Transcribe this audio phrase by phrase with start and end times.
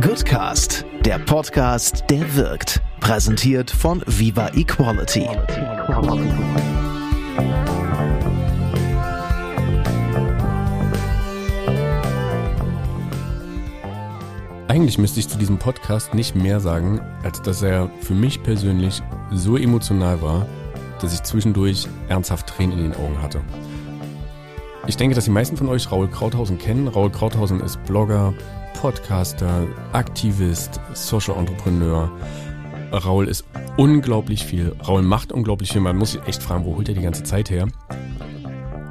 [0.00, 2.80] Goodcast, der Podcast, der wirkt.
[3.00, 5.26] Präsentiert von Viva Equality.
[14.68, 19.02] Eigentlich müsste ich zu diesem Podcast nicht mehr sagen, als dass er für mich persönlich
[19.32, 20.46] so emotional war,
[21.00, 23.40] dass ich zwischendurch ernsthaft Tränen in den Augen hatte.
[24.86, 26.88] Ich denke, dass die meisten von euch Raul Krauthausen kennen.
[26.88, 28.34] Raul Krauthausen ist Blogger,
[28.78, 32.08] Podcaster, Aktivist, Social Entrepreneur.
[32.92, 33.44] Raul ist
[33.76, 34.76] unglaublich viel.
[34.86, 35.80] Raul macht unglaublich viel.
[35.80, 37.66] Man muss sich echt fragen, wo holt er die ganze Zeit her?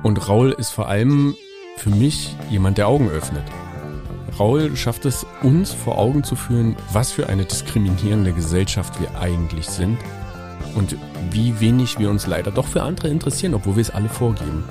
[0.04, 1.36] Und Raul ist vor allem
[1.78, 3.46] für mich jemand, der Augen öffnet.
[4.38, 9.68] Raul schafft es, uns vor Augen zu führen, was für eine diskriminierende Gesellschaft wir eigentlich
[9.68, 9.98] sind
[10.76, 10.98] und
[11.32, 14.66] wie wenig wir uns leider doch für andere interessieren, obwohl wir es alle vorgeben.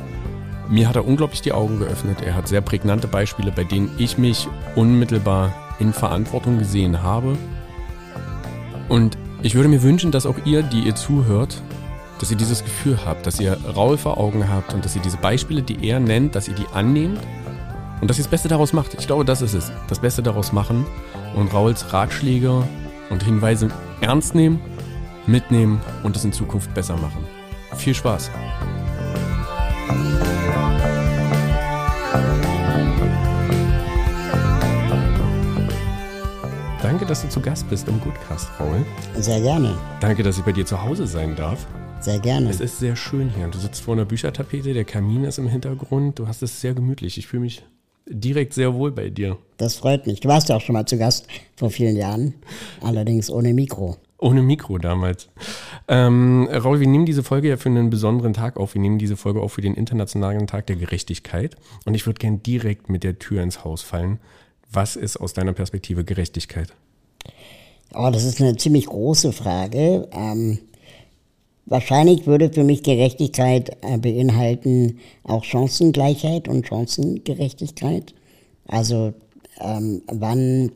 [0.69, 2.19] Mir hat er unglaublich die Augen geöffnet.
[2.25, 7.37] Er hat sehr prägnante Beispiele, bei denen ich mich unmittelbar in Verantwortung gesehen habe.
[8.89, 11.63] Und ich würde mir wünschen, dass auch ihr, die ihr zuhört,
[12.19, 15.19] dass ihr dieses Gefühl habt, dass ihr Raul vor Augen habt und dass ihr diese
[15.19, 17.21] Beispiele, die er nennt, dass ihr die annehmt
[18.01, 18.95] und dass ihr das Beste daraus macht.
[18.99, 19.71] Ich glaube, das ist es.
[19.89, 20.87] Das Beste daraus machen
[21.35, 22.65] und Rauls Ratschläge
[23.11, 23.69] und Hinweise
[24.01, 24.61] ernst nehmen,
[25.27, 27.25] mitnehmen und es in Zukunft besser machen.
[27.77, 28.31] Viel Spaß!
[36.97, 38.83] Danke, dass du zu Gast bist im Goodcast, Raul.
[39.17, 39.77] Sehr gerne.
[40.01, 41.67] Danke, dass ich bei dir zu Hause sein darf.
[42.01, 42.49] Sehr gerne.
[42.49, 43.49] Es ist sehr schön hier.
[43.49, 46.19] Du sitzt vor einer Büchertapete, der Kamin ist im Hintergrund.
[46.19, 47.19] Du hast es sehr gemütlich.
[47.19, 47.63] Ich fühle mich
[48.07, 49.37] direkt sehr wohl bei dir.
[49.59, 50.21] Das freut mich.
[50.21, 52.33] Du warst ja auch schon mal zu Gast vor vielen Jahren,
[52.81, 53.99] allerdings ohne Mikro.
[54.17, 55.29] Ohne Mikro damals.
[55.89, 58.73] Ähm, Raul, wir nehmen diese Folge ja für einen besonderen Tag auf.
[58.73, 61.57] Wir nehmen diese Folge auf für den Internationalen Tag der Gerechtigkeit.
[61.85, 64.19] Und ich würde gern direkt mit der Tür ins Haus fallen.
[64.73, 66.73] Was ist aus deiner Perspektive Gerechtigkeit?
[67.99, 70.07] Oh, das ist eine ziemlich große Frage.
[70.13, 70.59] Ähm,
[71.65, 78.15] wahrscheinlich würde für mich Gerechtigkeit äh, beinhalten auch Chancengleichheit und Chancengerechtigkeit.
[78.69, 79.15] Also
[79.61, 80.73] ähm, wann,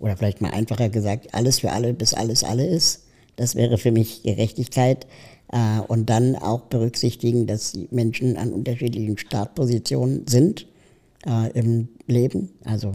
[0.00, 3.04] oder vielleicht mal einfacher gesagt, alles für alle, bis alles alle ist.
[3.36, 5.06] Das wäre für mich Gerechtigkeit.
[5.52, 10.66] Äh, und dann auch berücksichtigen, dass die Menschen an unterschiedlichen Startpositionen sind
[11.26, 12.48] äh, im Leben.
[12.64, 12.94] Also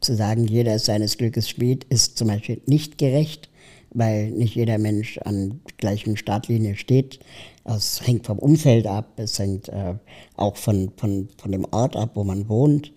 [0.00, 3.50] zu sagen, jeder ist seines Glückes Schmied, ist zum Beispiel nicht gerecht,
[3.92, 7.20] weil nicht jeder Mensch an gleichen Startlinie steht.
[7.64, 9.94] Es hängt vom Umfeld ab, es hängt äh,
[10.36, 12.92] auch von, von, von dem Ort ab, wo man wohnt,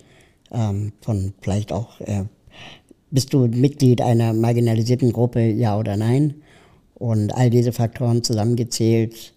[0.52, 2.26] ähm, von vielleicht auch, äh,
[3.12, 6.36] bist du Mitglied einer marginalisierten Gruppe, ja oder nein?
[6.96, 9.34] Und all diese Faktoren zusammengezählt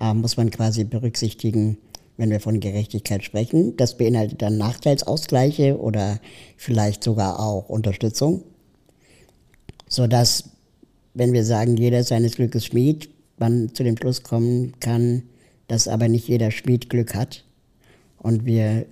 [0.00, 1.76] äh, muss man quasi berücksichtigen,
[2.20, 3.78] wenn wir von Gerechtigkeit sprechen.
[3.78, 6.20] Das beinhaltet dann Nachteilsausgleiche oder
[6.58, 8.42] vielleicht sogar auch Unterstützung,
[9.88, 10.50] sodass,
[11.14, 15.22] wenn wir sagen, jeder seines Glückes Schmied, man zu dem Schluss kommen kann,
[15.66, 17.42] dass aber nicht jeder Schmied Glück hat
[18.18, 18.84] und wir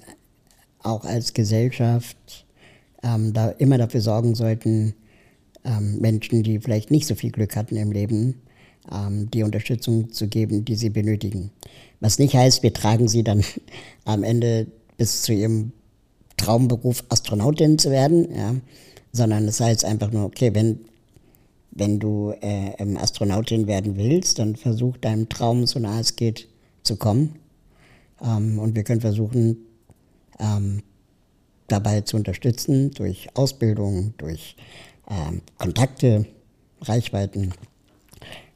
[0.79, 2.47] auch als Gesellschaft
[3.03, 4.95] ähm, da immer dafür sorgen sollten,
[5.65, 8.41] ähm, Menschen, die vielleicht nicht so viel Glück hatten im Leben,
[8.91, 11.51] die Unterstützung zu geben, die sie benötigen.
[12.01, 13.45] Was nicht heißt, wir tragen sie dann
[14.05, 14.67] am Ende
[14.97, 15.73] bis zu ihrem
[16.37, 18.55] Traumberuf Astronautin zu werden, ja,
[19.13, 20.81] sondern das heißt einfach nur, okay, wenn,
[21.71, 26.49] wenn du äh, Astronautin werden willst, dann versuch deinem Traum so nah es geht
[26.83, 27.37] zu kommen.
[28.23, 29.59] Ähm, und wir können versuchen,
[30.39, 30.83] ähm,
[31.67, 34.57] dabei zu unterstützen durch Ausbildung, durch
[35.11, 36.27] ähm, Kontakte,
[36.81, 37.53] Reichweiten.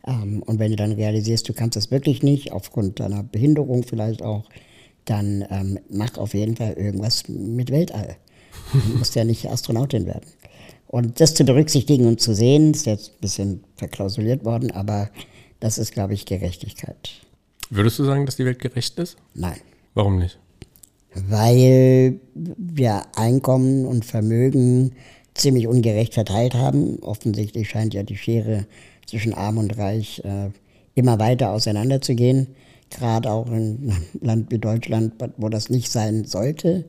[0.06, 4.22] Ähm, und wenn du dann realisierst, du kannst das wirklich nicht, aufgrund deiner Behinderung vielleicht
[4.22, 4.44] auch,
[5.04, 8.16] dann ähm, mach auf jeden Fall irgendwas mit Weltall.
[8.72, 10.26] Du musst ja nicht Astronautin werden.
[10.86, 15.10] Und das zu berücksichtigen und zu sehen, ist jetzt ein bisschen verklausuliert worden, aber
[15.58, 17.10] das ist, glaube ich, Gerechtigkeit.
[17.70, 19.16] Würdest du sagen, dass die Welt gerecht ist?
[19.34, 19.56] Nein.
[19.94, 20.38] Warum nicht?
[21.14, 24.92] Weil wir Einkommen und Vermögen
[25.34, 26.98] ziemlich ungerecht verteilt haben.
[27.00, 28.66] Offensichtlich scheint ja die Schere
[29.12, 30.48] zwischen Arm und Reich äh,
[30.94, 32.46] immer weiter auseinanderzugehen,
[32.88, 36.86] gerade auch in einem Land wie Deutschland, wo das nicht sein sollte.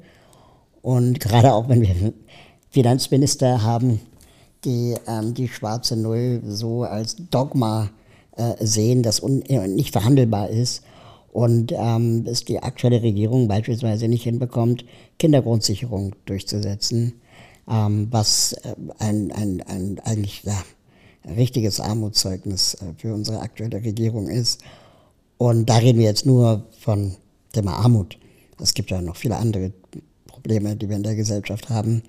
[0.82, 2.14] Und gerade auch wenn wir
[2.70, 4.00] Finanzminister haben,
[4.64, 7.90] die ähm, die schwarze Null so als Dogma
[8.38, 10.84] äh, sehen, das äh, nicht verhandelbar ist
[11.34, 14.86] und ähm, es die aktuelle Regierung beispielsweise nicht hinbekommt,
[15.20, 17.20] Kindergrundsicherung durchzusetzen,
[17.70, 20.64] ähm, was äh, ein, ein, ein eigentlich ja,
[21.28, 24.62] richtiges Armutszeugnis äh, für unsere aktuelle Regierung ist.
[25.38, 27.16] Und da reden wir jetzt nur von
[27.52, 28.18] Thema Armut.
[28.60, 29.72] Es gibt ja noch viele andere
[30.28, 32.04] Probleme, die wir in der Gesellschaft haben.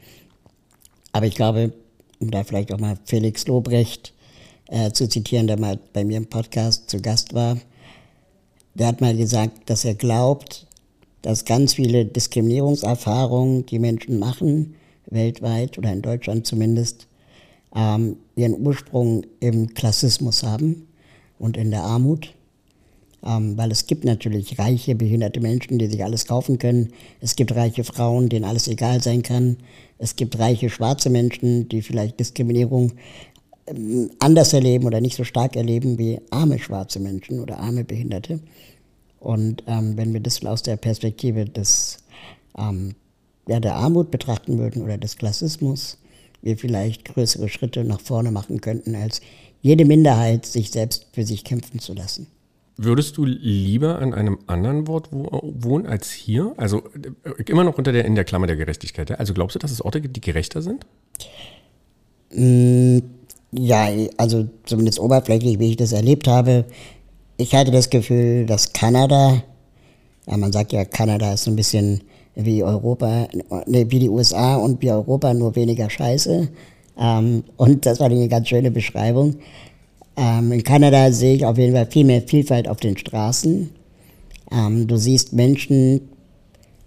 [1.13, 1.73] Aber ich glaube,
[2.21, 4.13] um da vielleicht auch mal Felix Lobrecht
[4.69, 7.59] äh, zu zitieren, der mal bei mir im Podcast zu Gast war,
[8.75, 10.67] der hat mal gesagt, dass er glaubt,
[11.23, 14.75] dass ganz viele Diskriminierungserfahrungen, die Menschen machen,
[15.07, 17.07] weltweit oder in Deutschland zumindest,
[17.75, 20.89] ähm, ihren Ursprung im Klassismus haben
[21.39, 22.35] und in der Armut.
[23.25, 26.91] Ähm, weil es gibt natürlich reiche, behinderte Menschen, die sich alles kaufen können.
[27.21, 29.57] Es gibt reiche Frauen, denen alles egal sein kann.
[29.99, 32.93] Es gibt reiche schwarze Menschen, die vielleicht Diskriminierung
[33.67, 38.41] ähm, anders erleben oder nicht so stark erleben wie arme schwarze Menschen oder arme Behinderte.
[39.21, 41.99] Und ähm, wenn wir das aus der Perspektive des,
[42.59, 42.95] ähm,
[43.49, 45.97] ja, der Armut betrachten würden oder des Klassismus,
[46.45, 49.21] wir vielleicht größere Schritte nach vorne machen könnten, als
[49.63, 52.27] jede Minderheit sich selbst für sich kämpfen zu lassen.
[52.77, 56.55] Würdest du lieber an einem anderen Ort wohnen als hier?
[56.57, 56.83] Also
[57.25, 59.19] äh, immer noch unter der, in der Klammer der Gerechtigkeit.
[59.19, 60.85] Also glaubst du, dass es Orte gibt, die gerechter sind?
[62.33, 62.99] Mm,
[63.53, 66.65] ja, also zumindest oberflächlich, wie ich das erlebt habe.
[67.37, 69.43] Ich hatte das Gefühl, dass Kanada,
[70.27, 72.03] ja, man sagt ja, Kanada ist so ein bisschen
[72.35, 73.29] wie Europa,
[73.67, 76.49] nee, wie die USA und wie Europa, nur weniger Scheiße.
[76.99, 79.37] Ähm, und das war eine ganz schöne Beschreibung.
[80.17, 83.71] Ähm, in Kanada sehe ich auf jeden Fall viel mehr Vielfalt auf den Straßen.
[84.53, 86.09] Ähm, du siehst Menschen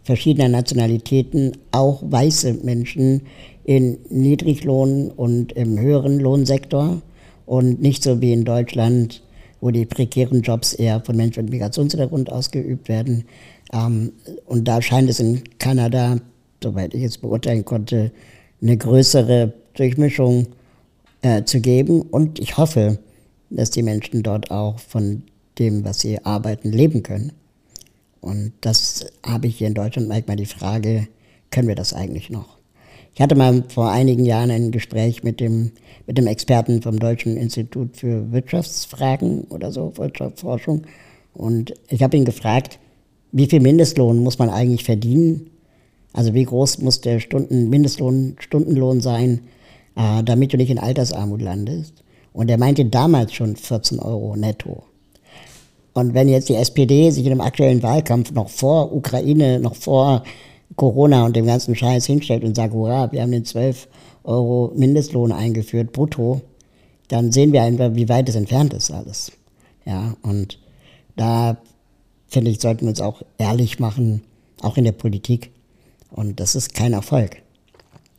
[0.04, 3.24] verschiedener Nationalitäten, auch weiße Menschen
[3.66, 7.02] in Niedriglohn- und im höheren Lohnsektor
[7.46, 9.22] und nicht so wie in Deutschland,
[9.60, 13.26] wo die prekären Jobs eher von Menschen mit Migrationshintergrund ausgeübt werden.
[13.74, 14.14] Ähm,
[14.46, 16.18] und da scheint es in Kanada,
[16.64, 18.12] soweit ich es beurteilen konnte,
[18.62, 20.48] eine größere Durchmischung
[21.22, 22.02] äh, zu geben.
[22.02, 23.00] Und ich hoffe,
[23.50, 25.24] dass die Menschen dort auch von
[25.60, 27.34] dem, was sie arbeiten, leben können.
[28.22, 31.08] Und das habe ich hier in Deutschland manchmal die Frage,
[31.52, 32.58] können wir das eigentlich noch?
[33.14, 35.72] Ich hatte mal vor einigen Jahren ein Gespräch mit dem,
[36.06, 40.84] mit dem Experten vom Deutschen Institut für Wirtschaftsfragen oder so, Wirtschaftsforschung.
[41.34, 42.80] Und ich habe ihn gefragt,
[43.32, 45.50] wie viel Mindestlohn muss man eigentlich verdienen?
[46.14, 49.42] Also wie groß muss der Stunden, Mindestlohn, Stundenlohn sein,
[49.96, 52.04] äh, damit du nicht in Altersarmut landest?
[52.34, 54.84] Und er meinte damals schon 14 Euro netto.
[55.94, 60.24] Und wenn jetzt die SPD sich in dem aktuellen Wahlkampf noch vor Ukraine, noch vor
[60.76, 63.88] Corona und dem ganzen Scheiß hinstellt und sagt, hurra, wir haben den 12
[64.24, 66.42] Euro Mindestlohn eingeführt, brutto,
[67.08, 69.32] dann sehen wir einfach, wie weit es entfernt ist alles.
[69.86, 70.60] Ja, und
[71.16, 71.58] da
[72.28, 74.24] finde ich, sollten wir uns auch ehrlich machen,
[74.62, 75.52] auch in der Politik.
[76.12, 77.38] Und das ist kein Erfolg.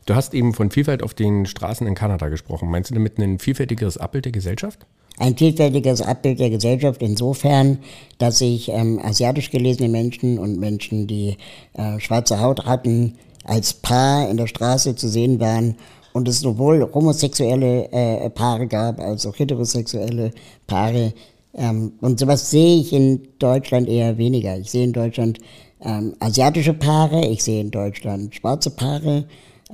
[0.05, 2.69] Du hast eben von Vielfalt auf den Straßen in Kanada gesprochen.
[2.69, 4.85] Meinst du damit ein vielfältigeres Abbild der Gesellschaft?
[5.19, 7.79] Ein vielfältiges Abbild der Gesellschaft insofern,
[8.17, 11.37] dass sich ähm, asiatisch gelesene Menschen und Menschen, die
[11.73, 15.75] äh, schwarze Haut hatten, als Paar in der Straße zu sehen waren
[16.13, 20.31] und es sowohl homosexuelle äh, Paare gab als auch heterosexuelle
[20.67, 21.13] Paare,
[21.53, 24.57] ähm, und sowas sehe ich in Deutschland eher weniger.
[24.57, 25.39] Ich sehe in Deutschland
[25.81, 29.25] ähm, asiatische Paare, ich sehe in Deutschland schwarze Paare,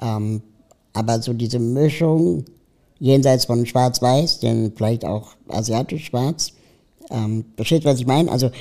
[0.02, 0.42] ähm,
[0.94, 2.46] aber so diese Mischung
[3.00, 6.54] jenseits von Schwarz-Weiß, denn vielleicht auch asiatisch-schwarz,
[7.12, 8.32] ähm, versteht, was ich meine?
[8.32, 8.52] Also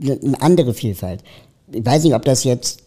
[0.00, 1.22] eine andere Vielfalt.
[1.72, 2.82] Ich weiß nicht, ob das jetzt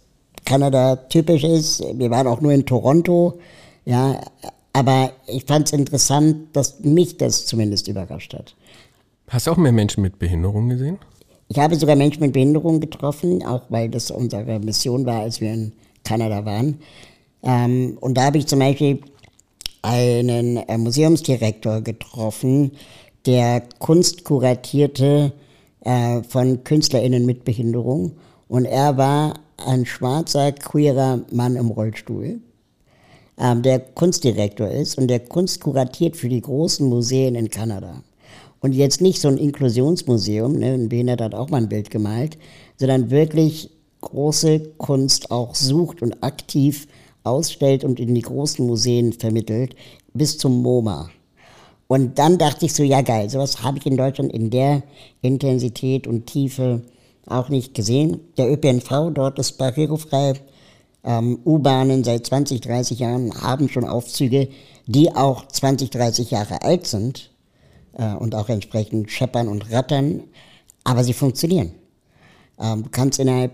[0.46, 1.84] Kanada typisch ist.
[1.94, 3.40] Wir waren auch nur in Toronto,
[3.86, 4.22] ja,
[4.74, 8.56] aber ich fand es interessant, dass mich das zumindest überrascht hat.
[9.28, 11.00] Hast du auch mehr Menschen mit Behinderung gesehen?
[11.48, 15.54] Ich habe sogar Menschen mit Behinderung getroffen, auch weil das unsere Mission war, als wir
[15.54, 16.80] in Kanada waren.
[17.44, 19.02] Ähm, und da habe ich zum Beispiel
[19.82, 22.72] einen äh, Museumsdirektor getroffen,
[23.26, 25.34] der Kunst kuratierte
[25.82, 28.14] äh, von KünstlerInnen mit Behinderung.
[28.48, 32.40] Und er war ein schwarzer, queerer Mann im Rollstuhl,
[33.40, 38.04] ähm, der Kunstdirektor ist und der Kunst kuratiert für die großen Museen in Kanada.
[38.66, 42.36] Und jetzt nicht so ein Inklusionsmuseum, ne, ein Behinderter hat auch mal ein Bild gemalt,
[42.78, 43.70] sondern wirklich
[44.02, 46.88] große Kunst auch sucht und aktiv
[47.24, 49.76] ausstellt und in die großen Museen vermittelt,
[50.16, 51.12] bis zum MoMA.
[51.86, 54.82] Und dann dachte ich so, ja geil, sowas habe ich in Deutschland in der
[55.22, 56.82] Intensität und Tiefe
[57.28, 58.20] auch nicht gesehen.
[58.36, 60.34] Der ÖPNV dort ist barrierefrei.
[61.04, 64.50] Ähm, U-Bahnen seit 20, 30 Jahren haben schon Aufzüge,
[64.88, 67.30] die auch 20, 30 Jahre alt sind
[67.96, 70.24] äh, und auch entsprechend scheppern und rattern,
[70.84, 71.72] aber sie funktionieren.
[72.60, 73.54] Ähm, du kannst innerhalb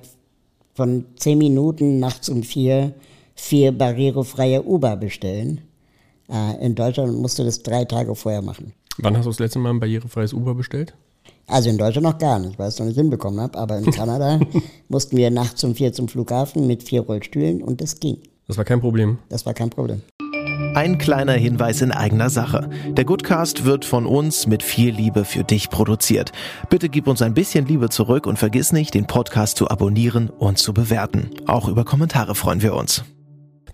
[0.73, 2.93] von zehn Minuten nachts um vier
[3.41, 5.61] vier barrierefreie Uber bestellen.
[6.29, 8.73] Äh, in Deutschland musst du das drei Tage vorher machen.
[8.97, 10.93] Wann hast du das letzte Mal ein barrierefreies Uber bestellt?
[11.47, 13.57] Also in Deutschland noch gar nicht, weil ich es noch nicht hinbekommen habe.
[13.57, 14.39] Aber in Kanada
[14.89, 18.17] mussten wir nachts um vier zum Flughafen mit vier Rollstühlen und das ging.
[18.47, 19.17] Das war kein Problem.
[19.29, 20.01] Das war kein Problem.
[20.73, 22.69] Ein kleiner Hinweis in eigener Sache.
[22.91, 26.31] Der Goodcast wird von uns mit viel Liebe für dich produziert.
[26.69, 30.59] Bitte gib uns ein bisschen Liebe zurück und vergiss nicht, den Podcast zu abonnieren und
[30.59, 31.29] zu bewerten.
[31.45, 33.03] Auch über Kommentare freuen wir uns.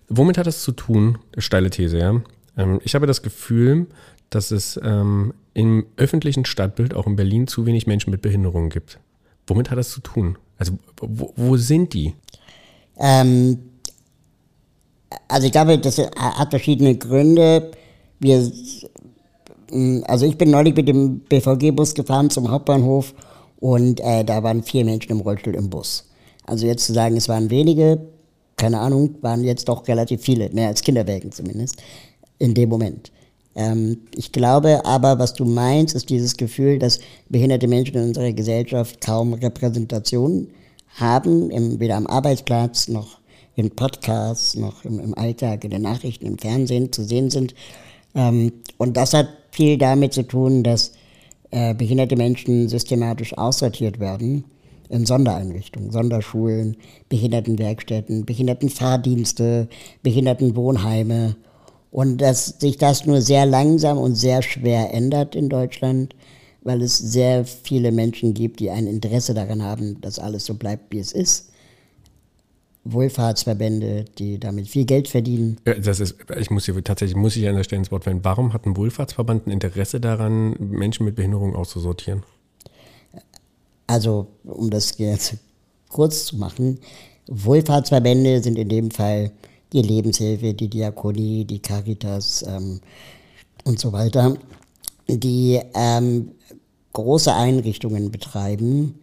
[0.09, 1.19] Womit hat das zu tun?
[1.37, 2.19] Steile These, ja.
[2.57, 3.85] Ähm, ich habe das Gefühl,
[4.31, 8.99] dass es ähm, im öffentlichen Stadtbild auch in Berlin zu wenig Menschen mit Behinderungen gibt.
[9.45, 10.39] Womit hat das zu tun?
[10.57, 12.15] Also wo, wo sind die?
[12.97, 13.59] Ähm,
[15.27, 17.71] also ich glaube, das hat verschiedene Gründe.
[18.19, 18.51] Wir,
[19.71, 23.13] mm, also ich bin neulich mit dem BVG-Bus gefahren zum Hauptbahnhof
[23.59, 26.05] und äh, da waren vier Menschen im Rollstuhl im Bus.
[26.45, 27.99] Also jetzt zu sagen, es waren wenige,
[28.55, 31.81] keine Ahnung, waren jetzt doch relativ viele, mehr als Kinderwägen zumindest,
[32.39, 33.11] in dem Moment.
[33.55, 36.99] Ähm, ich glaube aber, was du meinst, ist dieses Gefühl, dass
[37.29, 40.47] behinderte Menschen in unserer Gesellschaft kaum Repräsentation
[40.95, 43.19] haben, im, weder am Arbeitsplatz noch
[43.57, 47.53] in Podcasts, noch im, im Alltag, in den Nachrichten, im Fernsehen zu sehen sind.
[48.15, 50.93] Ähm, und das hat viel damit zu tun, dass
[51.51, 54.45] äh, behinderte Menschen systematisch aussortiert werden
[54.89, 56.77] in Sondereinrichtungen, Sonderschulen,
[57.09, 59.67] Behindertenwerkstätten, Behindertenfahrdienste,
[60.03, 61.35] Behindertenwohnheime.
[61.89, 66.15] Und dass sich das nur sehr langsam und sehr schwer ändert in Deutschland,
[66.61, 70.93] weil es sehr viele Menschen gibt, die ein Interesse daran haben, dass alles so bleibt,
[70.93, 71.49] wie es ist.
[72.91, 75.57] Wohlfahrtsverbände, die damit viel Geld verdienen.
[75.65, 78.23] Das ist, ich muss hier tatsächlich muss ich an der Stelle ins Wort fallen.
[78.23, 82.23] Warum hat ein Wohlfahrtsverband ein Interesse daran, Menschen mit Behinderung auszusortieren?
[83.87, 85.35] Also, um das jetzt
[85.89, 86.79] kurz zu machen,
[87.27, 89.31] Wohlfahrtsverbände sind in dem Fall
[89.73, 92.79] die Lebenshilfe, die Diakonie, die Caritas ähm,
[93.65, 94.37] und so weiter,
[95.07, 96.31] die ähm,
[96.93, 98.99] große Einrichtungen betreiben,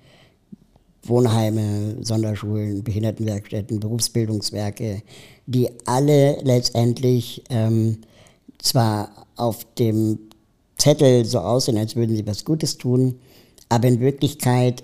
[1.09, 5.03] Wohnheime, Sonderschulen, Behindertenwerkstätten, Berufsbildungswerke,
[5.47, 7.99] die alle letztendlich ähm,
[8.59, 10.19] zwar auf dem
[10.77, 13.17] Zettel so aussehen, als würden sie was Gutes tun,
[13.69, 14.83] aber in Wirklichkeit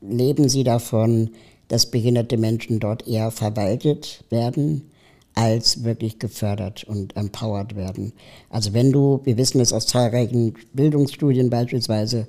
[0.00, 1.30] leben sie davon,
[1.68, 4.90] dass behinderte Menschen dort eher verwaltet werden,
[5.34, 8.12] als wirklich gefördert und empowered werden.
[8.48, 12.26] Also wenn du, wir wissen es aus zahlreichen Bildungsstudien beispielsweise,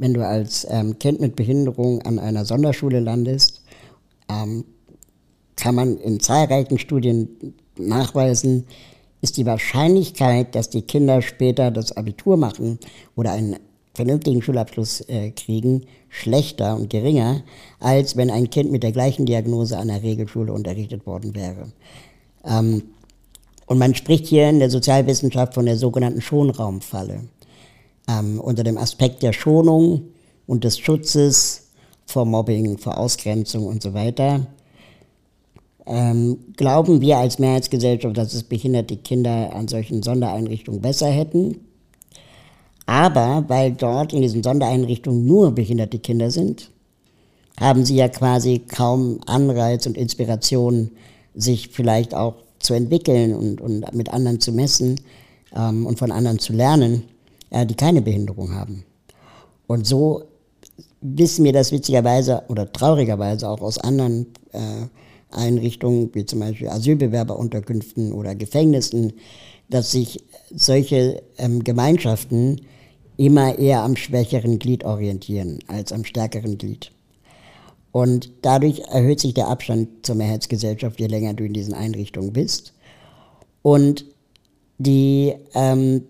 [0.00, 3.60] wenn du als ähm, Kind mit Behinderung an einer Sonderschule landest,
[4.30, 4.64] ähm,
[5.56, 8.64] kann man in zahlreichen Studien nachweisen,
[9.20, 12.78] ist die Wahrscheinlichkeit, dass die Kinder später das Abitur machen
[13.14, 13.56] oder einen
[13.92, 17.42] vernünftigen Schulabschluss äh, kriegen, schlechter und geringer,
[17.78, 21.70] als wenn ein Kind mit der gleichen Diagnose an der Regelschule unterrichtet worden wäre.
[22.46, 22.84] Ähm,
[23.66, 27.20] und man spricht hier in der Sozialwissenschaft von der sogenannten Schonraumfalle
[28.10, 30.02] ähm, unter dem Aspekt der Schonung
[30.46, 31.68] und des Schutzes
[32.06, 34.46] vor Mobbing, vor Ausgrenzung und so weiter,
[35.86, 41.56] ähm, glauben wir als Mehrheitsgesellschaft, dass es behinderte Kinder an solchen Sondereinrichtungen besser hätten.
[42.86, 46.70] Aber weil dort in diesen Sondereinrichtungen nur behinderte Kinder sind,
[47.58, 50.90] haben sie ja quasi kaum Anreiz und Inspiration,
[51.34, 55.00] sich vielleicht auch zu entwickeln und, und mit anderen zu messen
[55.54, 57.04] ähm, und von anderen zu lernen
[57.50, 58.84] äh, die keine Behinderung haben.
[59.66, 60.24] Und so
[61.00, 64.86] wissen wir das witzigerweise oder traurigerweise auch aus anderen äh,
[65.30, 69.12] Einrichtungen, wie zum Beispiel Asylbewerberunterkünften oder Gefängnissen,
[69.68, 72.62] dass sich solche ähm, Gemeinschaften
[73.16, 76.90] immer eher am schwächeren Glied orientieren als am stärkeren Glied.
[77.92, 82.72] Und dadurch erhöht sich der Abstand zur Mehrheitsgesellschaft, je länger du in diesen Einrichtungen bist.
[83.62, 84.04] Und
[84.78, 86.04] die ähm,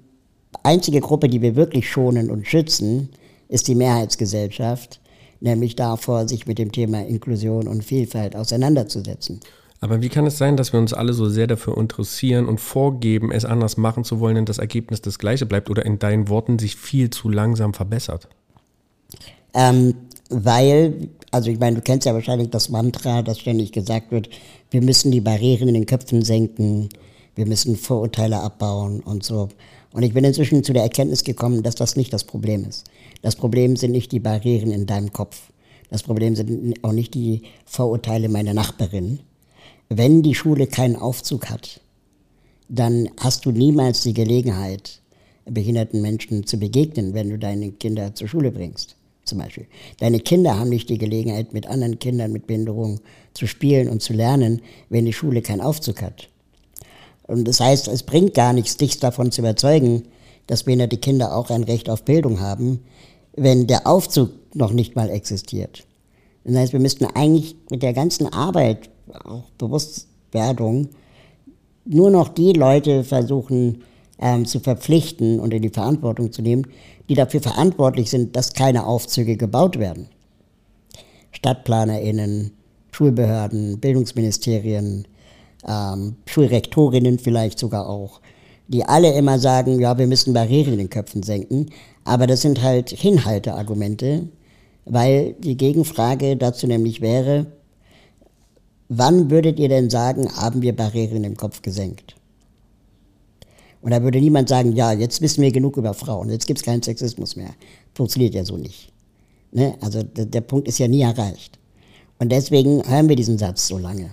[0.62, 3.10] einzige Gruppe, die wir wirklich schonen und schützen,
[3.48, 5.00] ist die Mehrheitsgesellschaft,
[5.40, 9.40] nämlich davor, sich mit dem Thema Inklusion und Vielfalt auseinanderzusetzen.
[9.80, 13.32] Aber wie kann es sein, dass wir uns alle so sehr dafür interessieren und vorgeben,
[13.32, 16.58] es anders machen zu wollen und das Ergebnis das gleiche bleibt oder in deinen Worten
[16.58, 18.28] sich viel zu langsam verbessert?
[19.54, 19.94] Ähm,
[20.28, 24.28] weil, also ich meine, du kennst ja wahrscheinlich das Mantra, das ständig gesagt wird,
[24.70, 26.90] wir müssen die Barrieren in den Köpfen senken,
[27.34, 29.48] wir müssen Vorurteile abbauen und so.
[29.92, 32.84] Und ich bin inzwischen zu der Erkenntnis gekommen, dass das nicht das Problem ist.
[33.22, 35.50] Das Problem sind nicht die Barrieren in deinem Kopf.
[35.90, 39.20] Das Problem sind auch nicht die Vorurteile meiner Nachbarin.
[39.88, 41.80] Wenn die Schule keinen Aufzug hat,
[42.68, 45.00] dann hast du niemals die Gelegenheit,
[45.44, 48.94] behinderten Menschen zu begegnen, wenn du deine Kinder zur Schule bringst,
[49.24, 49.66] zum Beispiel.
[49.98, 53.00] Deine Kinder haben nicht die Gelegenheit, mit anderen Kindern mit Behinderung
[53.34, 56.29] zu spielen und zu lernen, wenn die Schule keinen Aufzug hat.
[57.30, 60.02] Und das heißt, es bringt gar nichts, dich davon zu überzeugen,
[60.48, 62.80] dass behinderte Kinder auch ein Recht auf Bildung haben,
[63.36, 65.86] wenn der Aufzug noch nicht mal existiert.
[66.42, 68.90] Das heißt, wir müssten eigentlich mit der ganzen Arbeit,
[69.24, 70.88] auch Bewusstwerdung,
[71.84, 73.84] nur noch die Leute versuchen
[74.18, 76.66] ähm, zu verpflichten und in die Verantwortung zu nehmen,
[77.08, 80.08] die dafür verantwortlich sind, dass keine Aufzüge gebaut werden.
[81.30, 82.50] StadtplanerInnen,
[82.90, 85.06] Schulbehörden, Bildungsministerien,
[85.66, 88.20] ähm, Schulrektorinnen vielleicht sogar auch,
[88.68, 91.66] die alle immer sagen, ja, wir müssen Barrieren in den Köpfen senken.
[92.04, 94.28] Aber das sind halt Hinhalteargumente,
[94.84, 97.46] weil die Gegenfrage dazu nämlich wäre,
[98.88, 102.16] wann würdet ihr denn sagen, haben wir Barrieren im Kopf gesenkt?
[103.82, 106.64] Und da würde niemand sagen, ja, jetzt wissen wir genug über Frauen, jetzt gibt es
[106.64, 107.54] keinen Sexismus mehr.
[107.94, 108.92] Funktioniert ja so nicht.
[109.52, 109.74] Ne?
[109.80, 111.58] Also der, der Punkt ist ja nie erreicht.
[112.18, 114.10] Und deswegen hören wir diesen Satz so lange.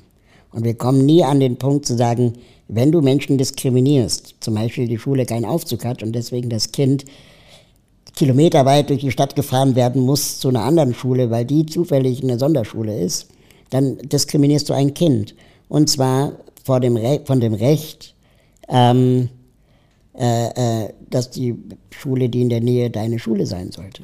[0.51, 2.33] Und wir kommen nie an den Punkt zu sagen,
[2.67, 7.05] wenn du Menschen diskriminierst, zum Beispiel die Schule keinen Aufzug hat und deswegen das Kind
[8.15, 12.39] kilometerweit durch die Stadt gefahren werden muss zu einer anderen Schule, weil die zufällig eine
[12.39, 13.27] Sonderschule ist,
[13.69, 15.35] dann diskriminierst du ein Kind.
[15.69, 18.15] Und zwar vor dem von dem Recht,
[18.69, 19.29] ähm,
[20.17, 21.55] äh, äh, dass die
[21.91, 24.03] Schule, die in der Nähe deine Schule sein sollte.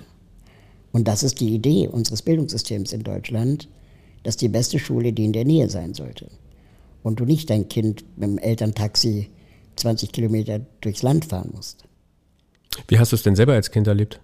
[0.92, 3.68] Und das ist die Idee unseres Bildungssystems in Deutschland,
[4.24, 6.28] dass die beste Schule die in der Nähe sein sollte.
[7.04, 9.30] Und du nicht dein Kind mit dem Elterntaxi
[9.76, 11.84] 20 Kilometer durchs Land fahren musst.
[12.88, 14.20] Wie hast du es denn selber als Kind erlebt?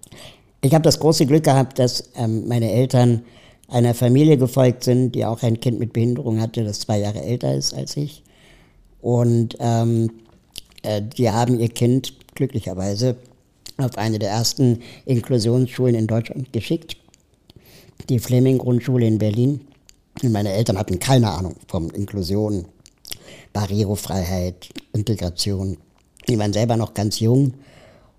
[0.62, 3.24] Ich habe das große Glück gehabt, dass ähm, meine Eltern
[3.68, 7.53] einer Familie gefolgt sind, die auch ein Kind mit Behinderung hatte, das zwei Jahre älter
[7.53, 8.24] ist als ich.
[9.01, 10.12] Und ähm,
[10.84, 13.15] äh, die haben ihr Kind glücklicherweise
[13.77, 16.98] auf eine der ersten Inklusionsschulen in Deutschland geschickt,
[18.10, 19.62] die Fleming-Grundschule in Berlin.
[20.23, 22.65] Meine Eltern hatten keine Ahnung von Inklusion,
[23.53, 25.77] Barrierefreiheit, Integration.
[26.27, 27.53] Die waren selber noch ganz jung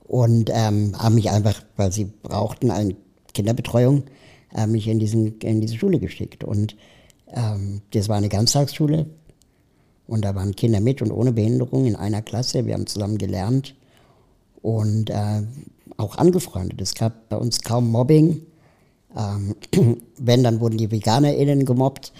[0.07, 2.97] und ähm, haben mich einfach, weil sie brauchten eine
[3.35, 4.05] Kinderbetreuung,
[4.55, 6.43] äh, mich in, diesen, in diese Schule geschickt.
[6.43, 6.77] Und
[7.29, 9.07] ähm, das war eine Ganztagsschule
[10.07, 12.67] und da waren Kinder mit und ohne Behinderung in einer Klasse.
[12.67, 13.75] Wir haben zusammen gelernt
[14.63, 15.43] und äh,
[15.97, 16.81] auch angefreundet.
[16.81, 18.43] Es gab bei uns kaum Mobbing.
[19.17, 19.57] Ähm,
[20.19, 22.13] wenn, dann wurden die VeganerInnen gemobbt,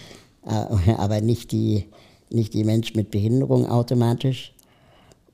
[0.45, 1.85] äh, aber nicht die,
[2.29, 4.53] nicht die Menschen mit Behinderung automatisch.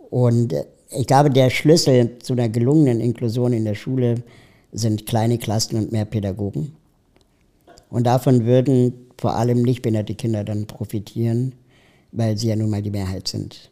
[0.09, 4.23] Und äh, ich glaube, der Schlüssel zu einer gelungenen Inklusion in der Schule
[4.71, 6.73] sind kleine Klassen und mehr Pädagogen.
[7.89, 11.55] Und davon würden vor allem nicht behinderte Kinder dann profitieren,
[12.11, 13.71] weil sie ja nun mal die Mehrheit sind.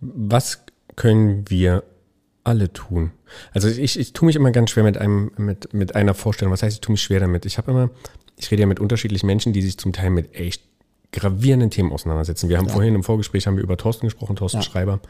[0.00, 0.60] Was
[0.96, 1.82] können wir
[2.48, 3.12] alle tun?
[3.52, 6.52] Also ich, ich tue mich immer ganz schwer mit einem, mit, mit einer Vorstellung.
[6.52, 7.44] Was heißt, ich tue mich schwer damit?
[7.46, 7.90] Ich habe immer,
[8.36, 10.62] ich rede ja mit unterschiedlichen Menschen, die sich zum Teil mit echt
[11.12, 12.48] gravierenden Themen auseinandersetzen.
[12.48, 12.72] Wir haben ja.
[12.72, 14.62] vorhin im Vorgespräch haben wir über Thorsten gesprochen, Thorsten ja.
[14.62, 15.00] Schreiber.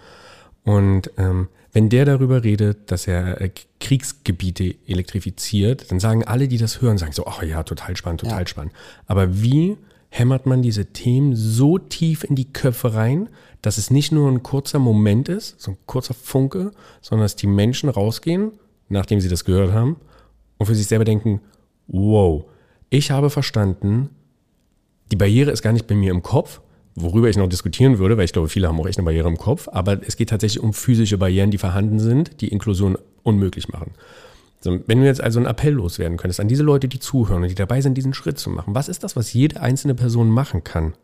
[0.65, 6.59] Und ähm, wenn der darüber redet, dass er äh, Kriegsgebiete elektrifiziert, dann sagen alle, die
[6.59, 8.47] das hören, sagen so, ach ja, total spannend, total ja.
[8.47, 8.73] spannend.
[9.07, 9.77] Aber wie
[10.11, 13.29] hämmert man diese Themen so tief in die Köpfe rein,
[13.63, 17.47] dass es nicht nur ein kurzer Moment ist, so ein kurzer Funke, sondern dass die
[17.47, 18.53] Menschen rausgehen,
[18.89, 19.97] nachdem sie das gehört haben,
[20.59, 21.41] und für sich selber denken,
[21.87, 22.45] wow,
[22.91, 24.11] ich habe verstanden,
[25.11, 26.61] die Barriere ist gar nicht bei mir im Kopf,
[26.95, 29.39] worüber ich noch diskutieren würde, weil ich glaube, viele haben auch echt eine Barriere im
[29.39, 33.93] Kopf, aber es geht tatsächlich um physische Barrieren, die vorhanden sind, die Inklusion unmöglich machen.
[34.61, 37.49] So, wenn du jetzt also einen Appell loswerden könntest an diese Leute, die zuhören und
[37.49, 40.65] die dabei sind, diesen Schritt zu machen, was ist das, was jede einzelne Person machen
[40.65, 40.95] kann?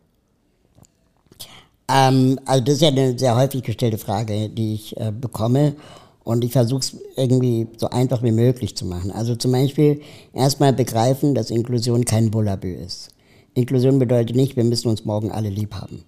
[1.87, 5.75] Ähm, also das ist ja eine sehr häufig gestellte Frage, die ich äh, bekomme.
[6.23, 9.11] Und ich versuche es irgendwie so einfach wie möglich zu machen.
[9.11, 10.01] Also zum Beispiel
[10.33, 13.09] erstmal begreifen, dass Inklusion kein Bullabü ist.
[13.53, 16.03] Inklusion bedeutet nicht, wir müssen uns morgen alle lieb haben.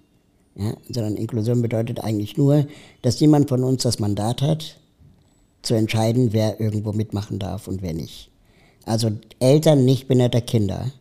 [0.56, 0.74] Ja?
[0.90, 2.66] Sondern Inklusion bedeutet eigentlich nur,
[3.02, 4.76] dass jemand von uns das Mandat hat,
[5.62, 8.30] zu entscheiden, wer irgendwo mitmachen darf und wer nicht.
[8.84, 10.92] Also Eltern nicht behinderter Kinder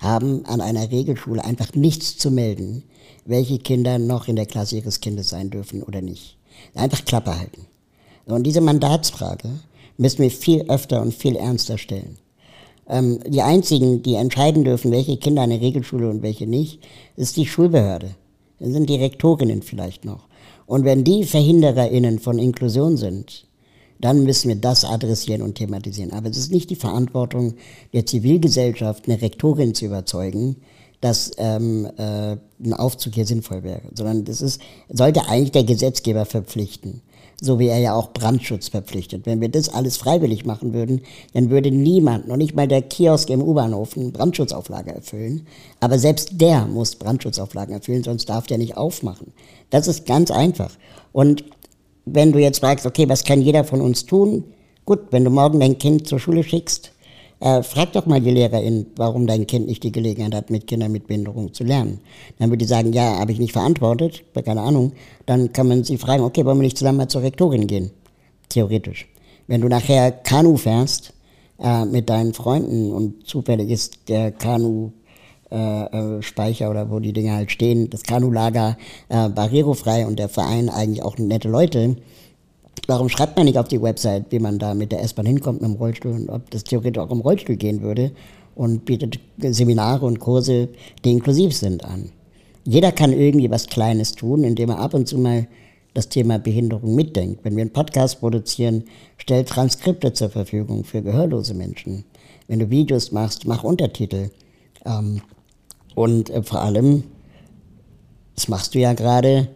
[0.00, 2.82] haben an einer Regelschule einfach nichts zu melden,
[3.24, 6.36] welche Kinder noch in der Klasse ihres Kindes sein dürfen oder nicht.
[6.74, 7.66] Einfach Klappe halten.
[8.26, 9.48] Und diese Mandatsfrage
[9.96, 12.18] müssen wir viel öfter und viel ernster stellen.
[12.88, 16.80] Ähm, die einzigen, die entscheiden dürfen, welche Kinder eine Regelschule und welche nicht,
[17.16, 18.10] ist die Schulbehörde.
[18.58, 20.26] Das sind die Rektorinnen vielleicht noch.
[20.66, 23.46] Und wenn die VerhindererInnen von Inklusion sind,
[24.00, 26.12] dann müssen wir das adressieren und thematisieren.
[26.12, 27.54] Aber es ist nicht die Verantwortung
[27.92, 30.56] der Zivilgesellschaft, eine Rektorin zu überzeugen,
[31.02, 36.24] dass ähm, äh, ein Aufzug hier sinnvoll wäre, sondern das ist, sollte eigentlich der Gesetzgeber
[36.24, 37.02] verpflichten,
[37.40, 39.26] so wie er ja auch Brandschutz verpflichtet.
[39.26, 41.02] Wenn wir das alles freiwillig machen würden,
[41.34, 45.48] dann würde niemand, noch nicht mal der Kiosk im U-Bahnhof, eine Brandschutzauflage erfüllen.
[45.80, 49.32] Aber selbst der muss Brandschutzauflagen erfüllen, sonst darf der nicht aufmachen.
[49.70, 50.70] Das ist ganz einfach.
[51.10, 51.44] Und
[52.04, 54.44] wenn du jetzt fragst, okay, was kann jeder von uns tun?
[54.84, 56.92] Gut, wenn du morgen dein Kind zur Schule schickst,
[57.42, 60.92] äh, frag doch mal die Lehrerin, warum dein Kind nicht die Gelegenheit hat, mit Kindern
[60.92, 62.00] mit Behinderung zu lernen.
[62.38, 64.92] Dann würde die sagen, ja, habe ich nicht verantwortet, keine Ahnung.
[65.26, 67.90] Dann kann man sie fragen, okay, wollen wir nicht zusammen mal zur Rektorin gehen?
[68.48, 69.08] Theoretisch.
[69.48, 71.14] Wenn du nachher Kanu fährst
[71.60, 74.92] äh, mit deinen Freunden und zufällig ist der Kanu
[75.50, 78.78] äh, äh, Speicher oder wo die Dinge halt stehen, das Kanulager
[79.08, 81.96] äh, barrierefrei und der Verein eigentlich auch nette Leute,
[82.86, 85.70] Warum schreibt man nicht auf die Website, wie man da mit der S-Bahn hinkommt mit
[85.70, 88.12] dem Rollstuhl und ob das theoretisch auch im Rollstuhl gehen würde
[88.54, 90.68] und bietet Seminare und Kurse,
[91.04, 92.10] die inklusiv sind, an.
[92.64, 95.46] Jeder kann irgendwie was Kleines tun, indem er ab und zu mal
[95.94, 97.44] das Thema Behinderung mitdenkt.
[97.44, 98.84] Wenn wir einen Podcast produzieren,
[99.18, 102.04] stell Transkripte zur Verfügung für gehörlose Menschen.
[102.48, 104.30] Wenn du Videos machst, mach Untertitel.
[104.84, 105.20] Ähm,
[105.94, 107.04] und äh, vor allem,
[108.34, 109.48] das machst du ja gerade,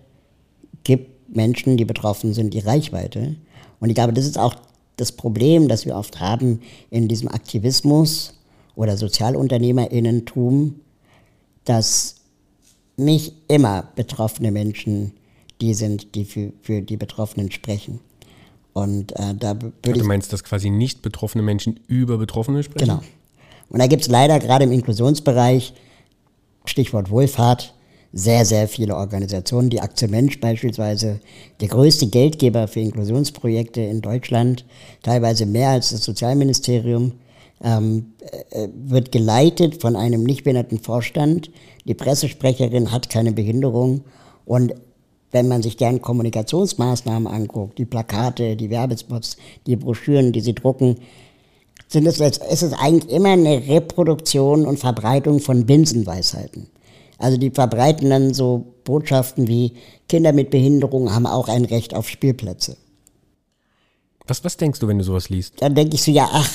[0.84, 3.36] gib Menschen, die betroffen sind, die Reichweite.
[3.80, 4.54] Und ich glaube, das ist auch
[4.96, 6.60] das Problem, das wir oft haben
[6.90, 8.34] in diesem Aktivismus
[8.74, 10.80] oder Sozialunternehmerinnentum,
[11.64, 12.16] dass
[12.96, 15.12] nicht immer betroffene Menschen
[15.60, 18.00] die sind, die für, für die Betroffenen sprechen.
[18.72, 22.88] Und äh, da würde Du meinst, dass quasi nicht betroffene Menschen über Betroffene sprechen?
[22.88, 23.00] Genau.
[23.70, 25.72] Und da gibt es leider gerade im Inklusionsbereich,
[26.66, 27.74] Stichwort Wohlfahrt,
[28.16, 29.68] sehr, sehr viele Organisationen.
[29.68, 31.20] Die Aktion Mensch beispielsweise,
[31.60, 34.64] der größte Geldgeber für Inklusionsprojekte in Deutschland,
[35.02, 37.12] teilweise mehr als das Sozialministerium,
[37.62, 38.14] ähm,
[38.50, 41.50] äh, wird geleitet von einem nicht behinderten Vorstand.
[41.84, 44.04] Die Pressesprecherin hat keine Behinderung
[44.46, 44.74] und
[45.30, 50.96] wenn man sich deren Kommunikationsmaßnahmen anguckt, die Plakate, die Werbespots, die Broschüren, die sie drucken,
[51.88, 56.68] sind es, ist es eigentlich immer eine Reproduktion und Verbreitung von Binsenweisheiten.
[57.18, 59.72] Also die verbreiten dann so Botschaften wie
[60.08, 62.76] Kinder mit Behinderung haben auch ein Recht auf Spielplätze.
[64.26, 65.62] Was, was denkst du, wenn du sowas liest?
[65.62, 66.50] Dann denke ich so, ja, ach,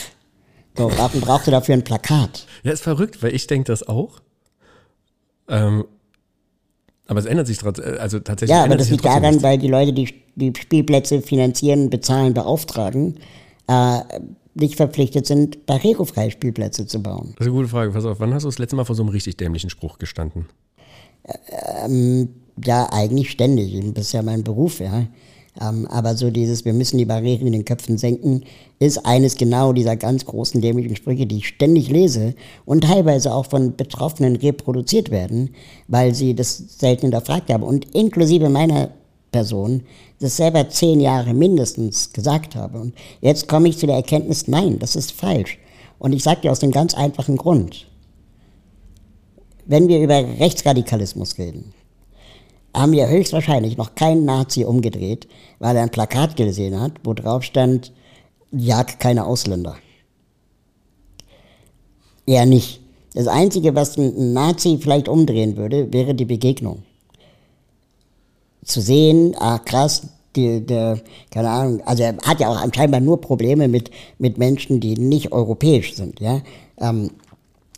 [0.77, 2.45] so, warum brauchst du dafür ein Plakat?
[2.63, 4.21] Ja, ist verrückt, weil ich denke das auch.
[5.49, 5.85] Ähm,
[7.07, 8.55] aber es ändert sich trotzdem, also tatsächlich.
[8.55, 9.43] Ja, aber das liegt daran, nichts.
[9.43, 13.17] weil die Leute, die die Spielplätze finanzieren, bezahlen, beauftragen,
[13.67, 13.99] äh,
[14.53, 17.33] nicht verpflichtet sind, barrierefreie Spielplätze zu bauen.
[17.37, 17.91] Das ist eine gute Frage.
[17.91, 20.47] Pass auf, wann hast du das letzte Mal vor so einem richtig dämlichen Spruch gestanden?
[21.85, 22.29] Ähm,
[22.63, 23.79] ja, eigentlich ständig.
[23.93, 25.07] Das ist ja mein Beruf, ja.
[25.59, 28.43] Ähm, aber so dieses, wir müssen die Barrieren in den Köpfen senken,
[28.79, 32.35] ist eines genau dieser ganz großen dämlichen Sprüche, die ich ständig lese
[32.65, 35.49] und teilweise auch von Betroffenen reproduziert werden,
[35.87, 37.63] weil sie das selten hinterfragt haben.
[37.63, 38.91] Und inklusive meiner
[39.31, 39.83] Person
[40.19, 42.79] das selber zehn Jahre mindestens gesagt habe.
[42.79, 45.57] Und jetzt komme ich zu der Erkenntnis, nein, das ist falsch.
[45.99, 47.87] Und ich sage dir aus dem ganz einfachen Grund.
[49.65, 51.73] Wenn wir über Rechtsradikalismus reden,
[52.75, 55.27] haben wir höchstwahrscheinlich noch keinen Nazi umgedreht,
[55.59, 57.91] weil er ein Plakat gesehen hat, wo drauf stand,
[58.51, 59.75] jag keine Ausländer.
[62.25, 62.79] Eher nicht.
[63.13, 66.83] Das Einzige, was ein Nazi vielleicht umdrehen würde, wäre die Begegnung
[68.63, 73.19] zu sehen, ah krass, die, der, keine Ahnung, also er hat ja auch anscheinend nur
[73.19, 76.41] Probleme mit, mit Menschen, die nicht europäisch sind, ja.
[76.79, 77.11] Ähm,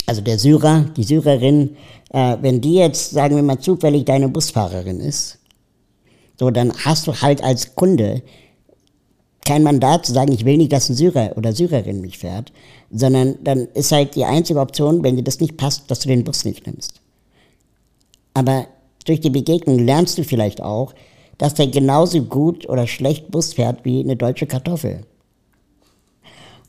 [0.05, 1.77] also der Syrer, die Syrerin,
[2.09, 5.39] äh, wenn die jetzt, sagen wir mal, zufällig deine Busfahrerin ist,
[6.37, 8.21] so, dann hast du halt als Kunde
[9.45, 12.51] kein Mandat zu sagen, ich will nicht, dass ein Syrer oder Syrerin mich fährt,
[12.91, 16.23] sondern dann ist halt die einzige Option, wenn dir das nicht passt, dass du den
[16.23, 17.01] Bus nicht nimmst.
[18.33, 18.67] Aber
[19.03, 20.93] durch die Begegnung lernst du vielleicht auch,
[21.37, 25.05] dass der genauso gut oder schlecht Bus fährt wie eine deutsche Kartoffel.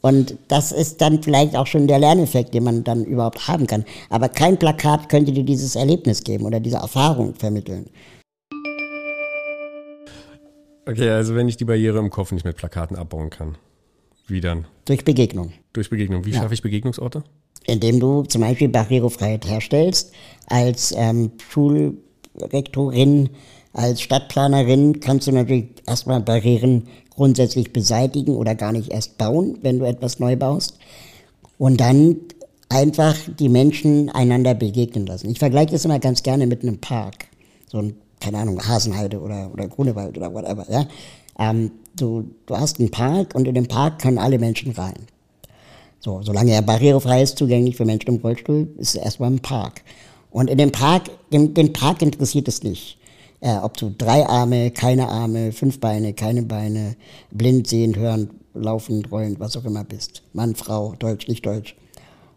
[0.00, 3.86] Und das ist dann vielleicht auch schon der Lerneffekt, den man dann überhaupt haben kann.
[4.10, 7.88] Aber kein Plakat könnte dir dieses Erlebnis geben oder diese Erfahrung vermitteln.
[10.86, 13.56] Okay, also wenn ich die Barriere im Kopf nicht mit Plakaten abbauen kann,
[14.26, 14.66] wie dann?
[14.84, 15.54] Durch Begegnung.
[15.72, 16.26] Durch Begegnung.
[16.26, 16.40] Wie ja.
[16.40, 17.24] schaffe ich Begegnungsorte?
[17.66, 20.12] Indem du zum Beispiel Barrierefreiheit herstellst
[20.46, 21.96] als ähm, Schul
[22.40, 23.30] Rektorin,
[23.72, 29.78] als Stadtplanerin kannst du natürlich erstmal Barrieren grundsätzlich beseitigen oder gar nicht erst bauen, wenn
[29.78, 30.78] du etwas neu baust.
[31.58, 32.16] Und dann
[32.68, 35.30] einfach die Menschen einander begegnen lassen.
[35.30, 37.26] Ich vergleiche das immer ganz gerne mit einem Park.
[37.70, 40.86] So ein, keine Ahnung, Hasenheide oder, oder Grunewald oder whatever, ja.
[41.38, 45.06] Ähm, du, du hast einen Park und in den Park können alle Menschen rein.
[45.98, 49.82] So, solange er barrierefrei ist, zugänglich für Menschen im Rollstuhl, ist es erstmal ein Park.
[50.34, 52.98] Und in dem Park, den, den Park interessiert es nicht.
[53.38, 56.96] Äh, ob du drei Arme, keine Arme, fünf Beine, keine Beine,
[57.30, 60.22] blind, sehend, hören, laufend, rollend, was auch immer bist.
[60.32, 61.76] Mann, Frau, Deutsch, nicht Deutsch.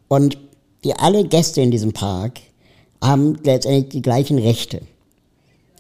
[0.10, 0.38] Und
[0.84, 2.34] die alle Gäste in diesem Park
[3.04, 4.84] haben letztendlich die gleichen Rechte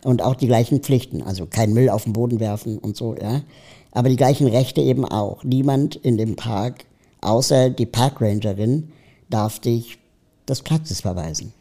[0.04, 1.22] und auch die gleichen Pflichten.
[1.22, 3.44] Also kein Müll auf den Boden werfen und so, ja.
[3.92, 5.44] Aber die gleichen Rechte eben auch.
[5.44, 6.86] Niemand in dem Park
[7.22, 8.92] außer die Parkrangerin
[9.30, 10.00] darf dich
[10.48, 11.54] das Platzes verweisen.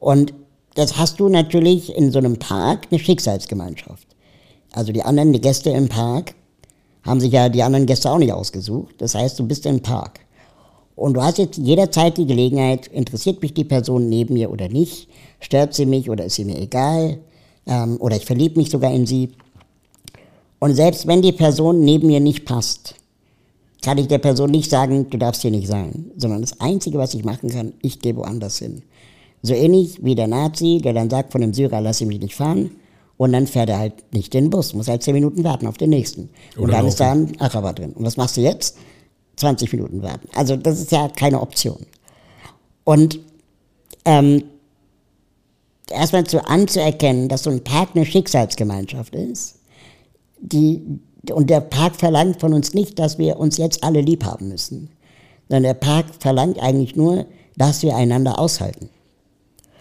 [0.00, 0.34] Und
[0.74, 4.06] das hast du natürlich in so einem Park eine Schicksalsgemeinschaft.
[4.72, 6.34] Also die anderen die Gäste im Park
[7.02, 8.94] haben sich ja die anderen Gäste auch nicht ausgesucht.
[8.98, 10.20] Das heißt, du bist im Park.
[10.94, 15.08] Und du hast jetzt jederzeit die Gelegenheit, interessiert mich die Person neben mir oder nicht?
[15.40, 17.18] Stört sie mich oder ist sie mir egal?
[17.66, 19.30] Ähm, oder ich verliebe mich sogar in sie.
[20.58, 22.96] Und selbst wenn die Person neben mir nicht passt,
[23.82, 27.14] kann ich der Person nicht sagen, du darfst hier nicht sein, sondern das Einzige, was
[27.14, 28.82] ich machen kann, ich gehe woanders hin.
[29.42, 32.70] So ähnlich wie der Nazi, der dann sagt von dem Syrer, lass mich nicht fahren,
[33.18, 35.90] und dann fährt er halt nicht den Bus, muss halt zehn Minuten warten auf den
[35.90, 36.30] nächsten.
[36.54, 36.88] Oder und dann laufen.
[36.88, 37.92] ist da ein Araber drin.
[37.92, 38.78] Und was machst du jetzt?
[39.36, 40.28] 20 Minuten warten.
[40.34, 41.84] Also das ist ja keine Option.
[42.84, 43.18] Und
[44.04, 44.44] ähm,
[45.90, 49.56] erstmal zu anzuerkennen, dass so ein Park eine Schicksalsgemeinschaft ist,
[50.40, 50.80] die,
[51.32, 54.90] und der Park verlangt von uns nicht, dass wir uns jetzt alle lieb haben müssen,
[55.48, 58.90] sondern der Park verlangt eigentlich nur, dass wir einander aushalten.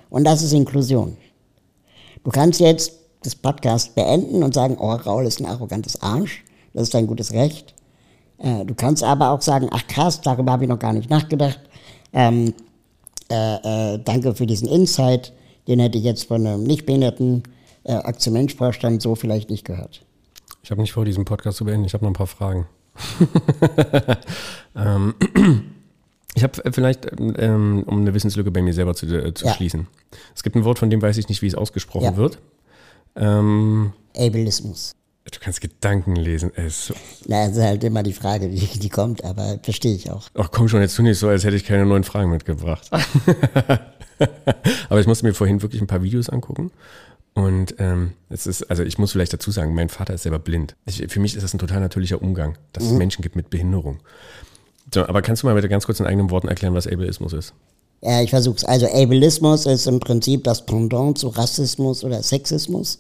[0.10, 1.18] Und das ist Inklusion.
[2.24, 2.94] Du kannst jetzt
[3.24, 6.44] das Podcast beenden und sagen, oh, Raul ist ein arrogantes Arsch.
[6.74, 7.74] Das ist dein gutes Recht.
[8.38, 11.60] Äh, du kannst aber auch sagen, ach krass, darüber habe ich noch gar nicht nachgedacht.
[12.14, 12.54] Ähm,
[13.30, 15.34] äh, äh, danke für diesen Insight.
[15.68, 17.44] Den hätte ich jetzt von einem nichtbehinderten
[17.84, 20.06] äh, Aktienmensch-Vorstand so vielleicht nicht gehört.
[20.64, 21.86] Ich habe nicht vor, diesen Podcast zu beenden.
[21.86, 22.68] Ich habe noch ein paar Fragen.
[24.76, 25.14] ähm,
[26.38, 29.54] ich habe äh, vielleicht, ähm, um eine Wissenslücke bei mir selber zu, äh, zu ja.
[29.54, 29.88] schließen.
[30.36, 32.16] Es gibt ein Wort, von dem weiß ich nicht, wie es ausgesprochen ja.
[32.16, 32.40] wird.
[33.16, 34.94] Ähm, Ableismus.
[35.26, 36.52] Du kannst Gedanken lesen.
[36.56, 36.94] Es
[37.26, 40.30] Na, das ist halt immer die Frage, die, die kommt, aber verstehe ich auch.
[40.36, 42.90] Ach komm schon, jetzt tu nicht so, als hätte ich keine neuen Fragen mitgebracht.
[44.90, 46.72] aber ich musste mir vorhin wirklich ein paar Videos angucken.
[47.34, 50.76] Und ähm, es ist, also ich muss vielleicht dazu sagen, mein Vater ist selber blind.
[50.86, 52.92] Ich, für mich ist das ein total natürlicher Umgang, dass mhm.
[52.92, 54.00] es Menschen gibt mit Behinderung.
[54.94, 57.54] So, aber kannst du mal bitte ganz kurz in eigenen Worten erklären, was Ableismus ist?
[58.02, 58.64] Ja, ich versuch's.
[58.64, 63.00] Also Ableismus ist im Prinzip das Pendant zu Rassismus oder Sexismus,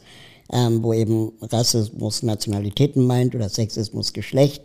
[0.52, 4.64] ähm, wo eben Rassismus Nationalitäten meint oder Sexismus Geschlecht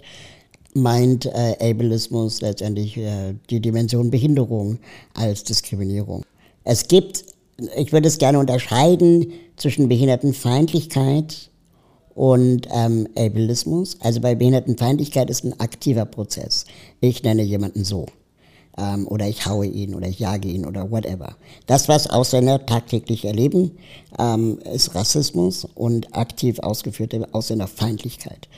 [0.75, 4.79] meint äh, Ableismus letztendlich äh, die Dimension Behinderung
[5.15, 6.25] als Diskriminierung.
[6.65, 7.25] Es gibt,
[7.77, 11.51] ich würde es gerne unterscheiden zwischen Behindertenfeindlichkeit
[12.15, 13.97] und ähm, Ableismus.
[14.01, 16.65] Also bei Behindertenfeindlichkeit ist ein aktiver Prozess.
[17.01, 18.07] Ich nenne jemanden so
[18.79, 21.37] ähm, oder ich haue ihn oder ich jage ihn oder whatever.
[21.67, 23.73] Das, was Ausländer tagtäglich erleben,
[24.19, 28.49] ähm, ist Rassismus und aktiv ausgeführte Ausländerfeindlichkeit.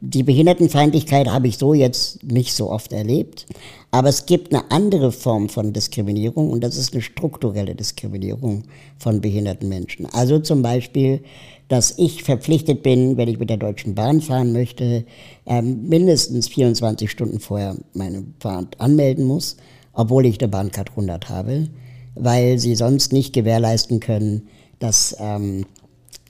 [0.00, 3.46] Die Behindertenfeindlichkeit habe ich so jetzt nicht so oft erlebt,
[3.90, 8.64] aber es gibt eine andere Form von Diskriminierung und das ist eine strukturelle Diskriminierung
[8.98, 10.06] von behinderten Menschen.
[10.12, 11.22] Also zum Beispiel
[11.68, 15.04] dass ich verpflichtet bin, wenn ich mit der Deutschen Bahn fahren möchte,
[15.46, 19.56] ähm, mindestens 24 Stunden vorher meine Fahrt anmelden muss,
[19.92, 21.68] obwohl ich eine Bahncard 100 habe,
[22.14, 24.48] weil sie sonst nicht gewährleisten können,
[24.78, 25.64] dass ähm,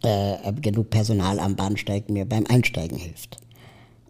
[0.03, 3.38] äh, genug Personal am Bahnsteig mir beim Einsteigen hilft.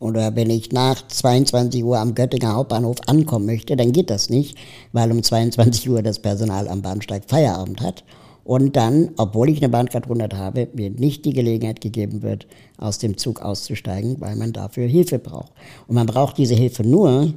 [0.01, 4.59] Oder wenn ich nach 22 Uhr am Göttinger Hauptbahnhof ankommen möchte, dann geht das nicht,
[4.93, 8.05] weil um 22 Uhr das Personal am Bahnsteig Feierabend hat
[8.45, 12.99] und dann, obwohl ich eine Bahncard 100 habe, mir nicht die Gelegenheit gegeben wird, aus
[12.99, 15.53] dem Zug auszusteigen, weil man dafür Hilfe braucht.
[15.89, 17.33] Und man braucht diese Hilfe nur,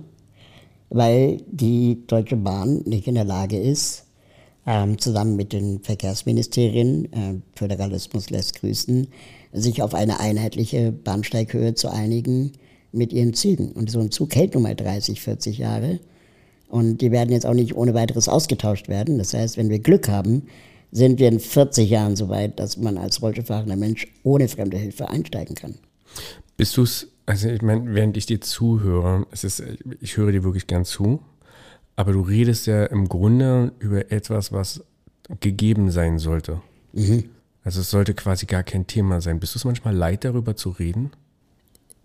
[0.89, 4.03] weil die Deutsche Bahn nicht in der Lage ist,
[4.65, 9.07] ähm, zusammen mit den Verkehrsministerien, äh, Föderalismus lässt grüßen,
[9.53, 12.51] sich auf eine einheitliche Bahnsteighöhe zu einigen
[12.91, 13.71] mit ihren Zügen.
[13.71, 15.99] Und so ein Zug hält nun mal 30, 40 Jahre.
[16.67, 19.17] Und die werden jetzt auch nicht ohne weiteres ausgetauscht werden.
[19.17, 20.43] Das heißt, wenn wir Glück haben,
[20.91, 25.09] sind wir in 40 Jahren so weit, dass man als rollstuhlfahrender Mensch ohne fremde Hilfe
[25.09, 25.75] einsteigen kann.
[26.55, 29.61] Bist du es, also ich meine, während ich dir zuhöre, es ist,
[30.01, 31.21] ich höre dir wirklich gern zu,
[31.95, 34.83] aber du redest ja im Grunde über etwas, was
[35.39, 36.61] gegeben sein sollte.
[36.93, 37.25] Mhm.
[37.63, 39.39] Also es sollte quasi gar kein Thema sein.
[39.39, 41.11] Bist du es manchmal leid, darüber zu reden?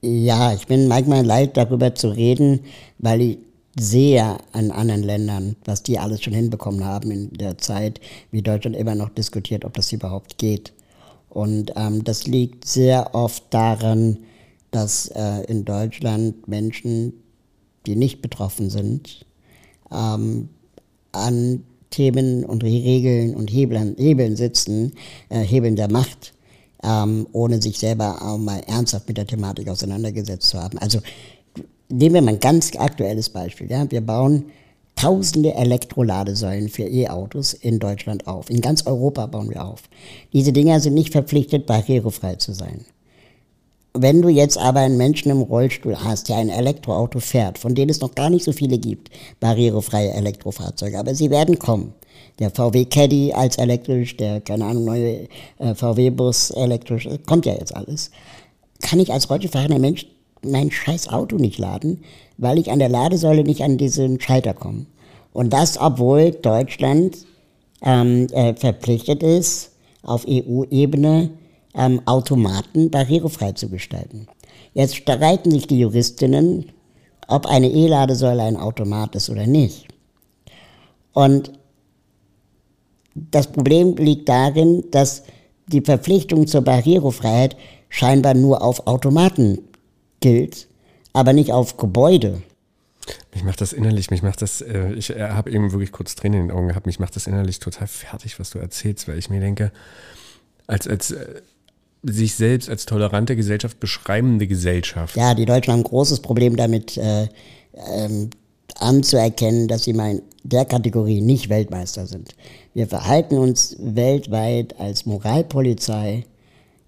[0.01, 2.61] Ja, ich bin manchmal leid, darüber zu reden,
[2.99, 3.38] weil ich
[3.79, 8.77] sehe an anderen Ländern, was die alles schon hinbekommen haben in der Zeit, wie Deutschland
[8.77, 10.73] immer noch diskutiert, ob das überhaupt geht.
[11.31, 14.19] Und ähm, das liegt sehr oft daran,
[14.71, 17.15] dass äh, in Deutschland Menschen,
[17.87, 19.25] die nicht betroffen sind,
[19.91, 20.51] ähm,
[21.13, 24.93] an Themen und Regeln und Hebeln, Hebeln sitzen,
[25.29, 26.35] äh, Hebeln der Macht,
[26.83, 30.79] ähm, ohne sich selber auch mal ernsthaft mit der Thematik auseinandergesetzt zu haben.
[30.79, 31.01] Also
[31.92, 33.70] nehmen wir mal ein ganz aktuelles Beispiel.
[33.70, 33.90] Ja?
[33.90, 34.46] Wir bauen
[34.96, 38.50] tausende Elektroladesäulen für E-Autos in Deutschland auf.
[38.50, 39.83] In ganz Europa bauen wir auf.
[40.33, 42.85] Diese Dinger sind nicht verpflichtet, barrierefrei zu sein.
[43.94, 47.90] Wenn du jetzt aber einen Menschen im Rollstuhl hast, der ein Elektroauto fährt, von denen
[47.90, 51.92] es noch gar nicht so viele gibt, barrierefreie Elektrofahrzeuge, aber sie werden kommen.
[52.38, 55.28] Der VW Caddy als elektrisch, der, keine Ahnung, neue
[55.59, 58.11] äh, VW-Bus elektrisch, kommt ja jetzt alles.
[58.81, 60.07] Kann ich als Rollstuhlfahrender Mensch
[60.44, 62.02] mein scheiß Auto nicht laden,
[62.38, 64.87] weil ich an der Ladesäule nicht an diesen Schalter komme.
[65.33, 67.18] Und das, obwohl Deutschland
[67.83, 71.31] ähm, äh, verpflichtet ist, auf EU-Ebene
[71.74, 74.26] ähm, Automaten barrierefrei zu gestalten.
[74.74, 76.66] Jetzt streiten sich die Juristinnen,
[77.28, 79.88] ob eine E-Ladesäule ein Automat ist oder nicht.
[81.12, 81.52] Und
[83.14, 85.24] das Problem liegt darin, dass
[85.66, 87.57] die Verpflichtung zur Barrierefreiheit
[87.88, 89.59] scheinbar nur auf Automaten
[90.23, 90.69] gilt,
[91.13, 92.41] aber nicht auf Gebäude.
[93.35, 96.41] Mich macht das innerlich, mich macht das, äh, ich äh, habe eben wirklich kurz Tränen
[96.41, 99.29] in den Augen gehabt, mich macht das innerlich total fertig, was du erzählst, weil ich
[99.29, 99.73] mir denke,
[100.67, 101.43] als, als äh,
[102.03, 105.17] sich selbst als tolerante Gesellschaft beschreibende Gesellschaft.
[105.17, 107.29] Ja, die Deutschen haben ein großes Problem damit äh,
[107.75, 108.31] ähm,
[108.77, 112.35] anzuerkennen, dass sie mal in der Kategorie nicht Weltmeister sind.
[112.75, 116.25] Wir verhalten uns weltweit als Moralpolizei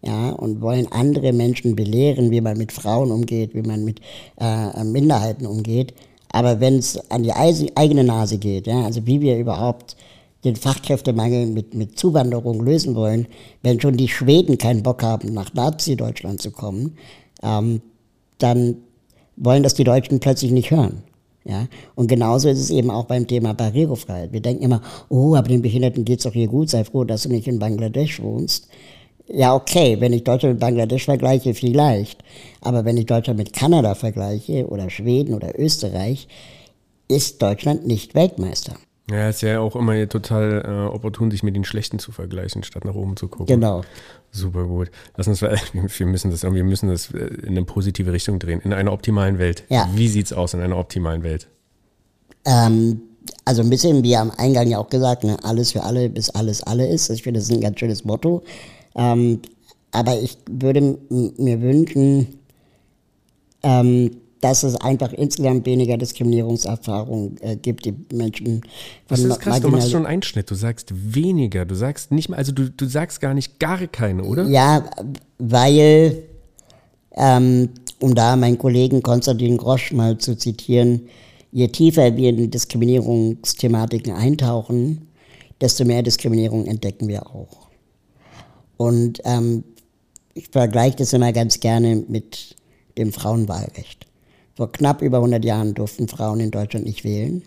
[0.04, 4.00] ja, und wollen andere Menschen belehren, wie man mit Frauen umgeht, wie man mit
[4.38, 5.94] äh, Minderheiten umgeht.
[6.28, 9.96] Aber wenn es an die eigene Nase geht, ja, also wie wir überhaupt
[10.44, 13.26] den Fachkräftemangel mit, mit Zuwanderung lösen wollen,
[13.62, 16.96] wenn schon die Schweden keinen Bock haben, nach Nazi-Deutschland zu kommen,
[17.42, 17.80] ähm,
[18.38, 18.76] dann
[19.36, 21.02] wollen das die Deutschen plötzlich nicht hören.
[21.44, 21.66] Ja?
[21.94, 24.32] Und genauso ist es eben auch beim Thema Barrierefreiheit.
[24.32, 27.22] Wir denken immer, oh, aber den Behinderten geht es doch hier gut, sei froh, dass
[27.22, 28.68] du nicht in Bangladesch wohnst.
[29.26, 32.22] Ja, okay, wenn ich Deutschland mit Bangladesch vergleiche, vielleicht.
[32.60, 36.28] Aber wenn ich Deutschland mit Kanada vergleiche oder Schweden oder Österreich,
[37.08, 38.74] ist Deutschland nicht Weltmeister.
[39.10, 42.86] Ja, ist ja auch immer total äh, opportun, sich mit den Schlechten zu vergleichen, statt
[42.86, 43.46] nach oben zu gucken.
[43.46, 43.82] Genau.
[44.30, 44.90] Super gut.
[45.16, 48.60] Lass uns, wir müssen das irgendwie, müssen das äh, in eine positive Richtung drehen.
[48.60, 49.64] In einer optimalen Welt.
[49.68, 49.88] Ja.
[49.94, 51.48] Wie sieht's aus in einer optimalen Welt?
[52.46, 53.02] Ähm,
[53.44, 56.62] also ein bisschen wie am Eingang ja auch gesagt, ne, alles für alle, bis alles
[56.62, 57.10] alle ist.
[57.10, 58.42] Ich finde, das ist ein ganz schönes Motto.
[58.94, 59.40] Ähm,
[59.92, 62.40] aber ich würde mir wünschen,
[63.62, 64.10] ähm,
[64.44, 68.60] dass es einfach insgesamt weniger Diskriminierungserfahrung äh, gibt, die Menschen
[69.08, 72.36] Das ist krass, du machst schon einen Einschnitt, du sagst weniger, du sagst nicht mal,
[72.36, 74.44] also du, du sagst gar nicht gar keine, oder?
[74.44, 74.84] Ja,
[75.38, 76.24] weil,
[77.12, 81.08] ähm, um da meinen Kollegen Konstantin Grosch mal zu zitieren,
[81.50, 85.08] je tiefer wir in Diskriminierungsthematiken eintauchen,
[85.62, 87.64] desto mehr Diskriminierung entdecken wir auch.
[88.76, 89.64] Und ähm,
[90.34, 92.56] ich vergleiche das immer ganz gerne mit
[92.98, 94.06] dem Frauenwahlrecht.
[94.56, 97.42] Vor knapp über 100 Jahren durften Frauen in Deutschland nicht wählen.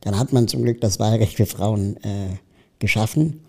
[0.00, 2.36] Dann hat man zum Glück das Wahlrecht für Frauen äh,
[2.78, 3.40] geschaffen.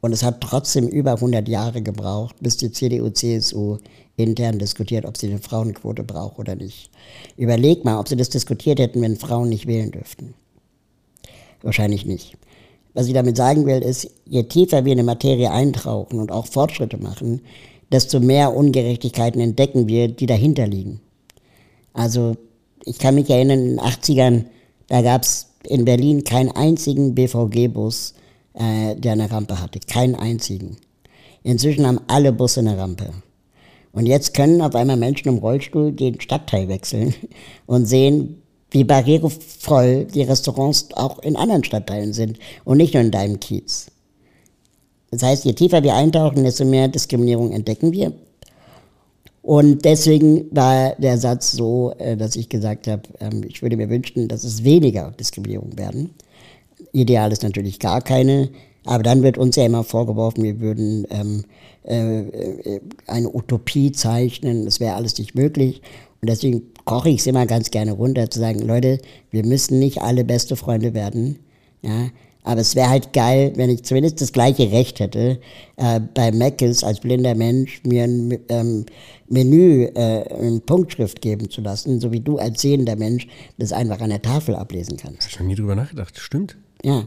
[0.00, 3.78] Und es hat trotzdem über 100 Jahre gebraucht, bis die CDU-CSU
[4.16, 6.90] intern diskutiert, ob sie eine Frauenquote braucht oder nicht.
[7.36, 10.34] Überleg mal, ob sie das diskutiert hätten, wenn Frauen nicht wählen dürften.
[11.62, 12.36] Wahrscheinlich nicht.
[12.94, 16.46] Was ich damit sagen will, ist, je tiefer wir in eine Materie eintauchen und auch
[16.46, 17.40] Fortschritte machen,
[17.92, 21.00] desto mehr Ungerechtigkeiten entdecken wir, die dahinter liegen.
[21.92, 22.36] Also
[22.84, 24.44] ich kann mich erinnern, in den 80ern,
[24.88, 28.14] da gab es in Berlin keinen einzigen BVG-Bus,
[28.54, 29.80] äh, der eine Rampe hatte.
[29.80, 30.76] Keinen einzigen.
[31.42, 33.10] Inzwischen haben alle Busse eine Rampe.
[33.92, 37.14] Und jetzt können auf einmal Menschen im Rollstuhl den Stadtteil wechseln
[37.66, 38.39] und sehen,
[38.70, 43.86] wie barrierevoll die Restaurants auch in anderen Stadtteilen sind und nicht nur in deinem Kiez.
[45.10, 48.12] Das heißt, je tiefer wir eintauchen, desto mehr Diskriminierung entdecken wir.
[49.42, 53.88] Und deswegen war der Satz so, äh, dass ich gesagt habe, ähm, ich würde mir
[53.88, 56.10] wünschen, dass es weniger Diskriminierung werden.
[56.92, 58.50] Ideal ist natürlich gar keine,
[58.84, 61.44] aber dann wird uns ja immer vorgeworfen, wir würden ähm,
[61.84, 65.80] äh, äh eine Utopie zeichnen, es wäre alles nicht möglich.
[66.20, 68.98] Und deswegen koche ich es immer ganz gerne runter, zu sagen, Leute,
[69.30, 71.38] wir müssen nicht alle beste Freunde werden.
[71.82, 72.08] Ja,
[72.42, 75.38] aber es wäre halt geil, wenn ich zumindest das gleiche Recht hätte,
[75.76, 78.86] äh, bei Mc's als blinder Mensch mir ein ähm,
[79.28, 84.00] Menü äh, in Punktschrift geben zu lassen, so wie du als sehender Mensch das einfach
[84.00, 85.28] an der Tafel ablesen kannst.
[85.28, 86.56] Ich noch nie drüber nachgedacht, stimmt.
[86.82, 87.06] Ja.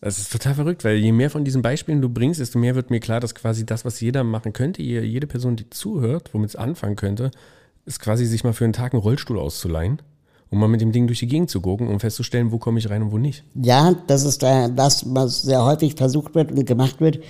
[0.00, 2.88] Das ist total verrückt, weil je mehr von diesen Beispielen du bringst, desto mehr wird
[2.88, 6.56] mir klar, dass quasi das, was jeder machen könnte, jede Person, die zuhört, womit es
[6.56, 7.32] anfangen könnte,
[7.86, 10.02] ist quasi sich mal für einen Tag einen Rollstuhl auszuleihen
[10.50, 12.90] um mal mit dem Ding durch die Gegend zu gucken, um festzustellen, wo komme ich
[12.90, 13.44] rein und wo nicht.
[13.54, 17.20] Ja, das ist das, was sehr häufig versucht wird und gemacht wird.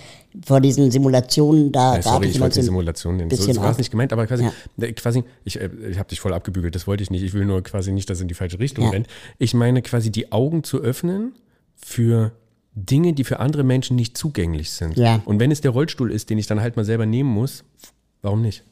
[0.44, 3.30] Vor diesen Simulationen, da ja, sorry, ich, ich wollte die Simulation nennen.
[3.30, 4.44] So, so war es nicht gemeint, aber quasi,
[4.78, 4.92] ja.
[4.92, 7.22] quasi ich, äh, ich habe dich voll abgebügelt, das wollte ich nicht.
[7.22, 8.90] Ich will nur quasi nicht, dass es in die falsche Richtung Ja.
[8.90, 9.06] rennt.
[9.38, 11.34] Ich meine quasi die Augen zu öffnen
[11.76, 12.32] für
[12.74, 14.96] Dinge, die für andere Menschen nicht zugänglich sind.
[14.96, 15.20] Ja.
[15.26, 17.64] Und wenn es der Rollstuhl ist, den ich dann halt mal selber nehmen muss,
[18.22, 18.64] Warum nicht?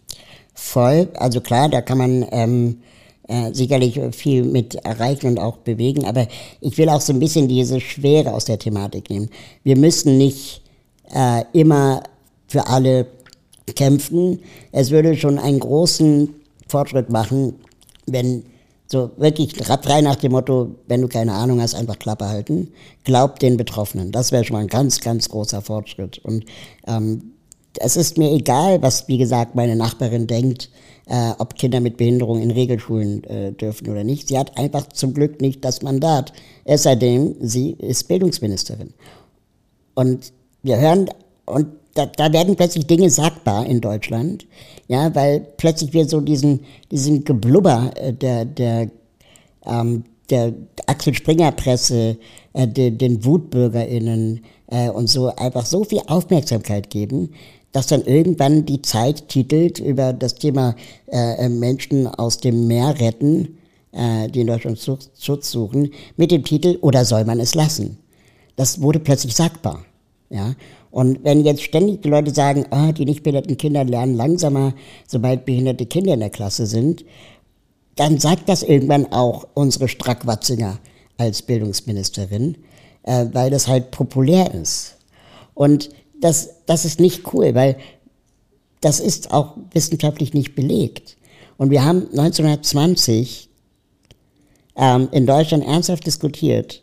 [0.60, 2.78] Voll, also klar, da kann man ähm,
[3.28, 6.26] äh, sicherlich viel mit erreichen und auch bewegen, aber
[6.60, 9.30] ich will auch so ein bisschen diese Schwere aus der Thematik nehmen.
[9.62, 10.62] Wir müssen nicht
[11.14, 12.02] äh, immer
[12.48, 13.06] für alle
[13.76, 14.40] kämpfen.
[14.72, 16.34] Es würde schon einen großen
[16.66, 17.54] Fortschritt machen,
[18.06, 18.42] wenn
[18.88, 22.72] so wirklich frei nach dem Motto, wenn du keine Ahnung hast, einfach Klappe halten.
[23.04, 24.10] Glaub den Betroffenen.
[24.10, 26.18] Das wäre schon mal ein ganz, ganz großer Fortschritt.
[26.18, 26.44] Und
[26.86, 27.32] ähm,
[27.80, 30.70] es ist mir egal, was, wie gesagt, meine Nachbarin denkt,
[31.06, 34.28] äh, ob Kinder mit Behinderung in Regelschulen äh, dürfen oder nicht.
[34.28, 36.32] Sie hat einfach zum Glück nicht das Mandat.
[36.64, 38.92] Es sei denn, sie ist Bildungsministerin.
[39.94, 41.08] Und wir hören,
[41.46, 44.46] und da, da werden plötzlich Dinge sagbar in Deutschland,
[44.86, 46.60] ja, weil plötzlich wir so diesen,
[46.90, 48.90] diesen Geblubber äh, der, der,
[49.64, 50.52] ähm, der
[50.86, 52.18] Axel Springer Presse,
[52.52, 57.30] äh, de, den WutbürgerInnen äh, und so einfach so viel Aufmerksamkeit geben,
[57.72, 60.74] dass dann irgendwann die Zeit titelt über das Thema
[61.06, 63.58] äh, äh Menschen aus dem Meer retten,
[63.92, 67.98] äh, die in Deutschland Schutz suchen, mit dem Titel Oder soll man es lassen?
[68.56, 69.84] Das wurde plötzlich sagbar.
[70.30, 70.54] Ja?
[70.90, 74.74] Und wenn jetzt ständig die Leute sagen, ah, die nicht behinderten Kinder lernen langsamer,
[75.06, 77.04] sobald behinderte Kinder in der Klasse sind,
[77.96, 80.78] dann sagt das irgendwann auch unsere Strackwatzinger
[81.16, 82.56] als Bildungsministerin,
[83.02, 84.96] äh, weil das halt populär ist.
[85.54, 85.90] Und
[86.20, 87.76] das, das ist nicht cool, weil
[88.80, 91.16] das ist auch wissenschaftlich nicht belegt.
[91.56, 93.48] Und wir haben 1920
[94.76, 96.82] ähm, in Deutschland ernsthaft diskutiert,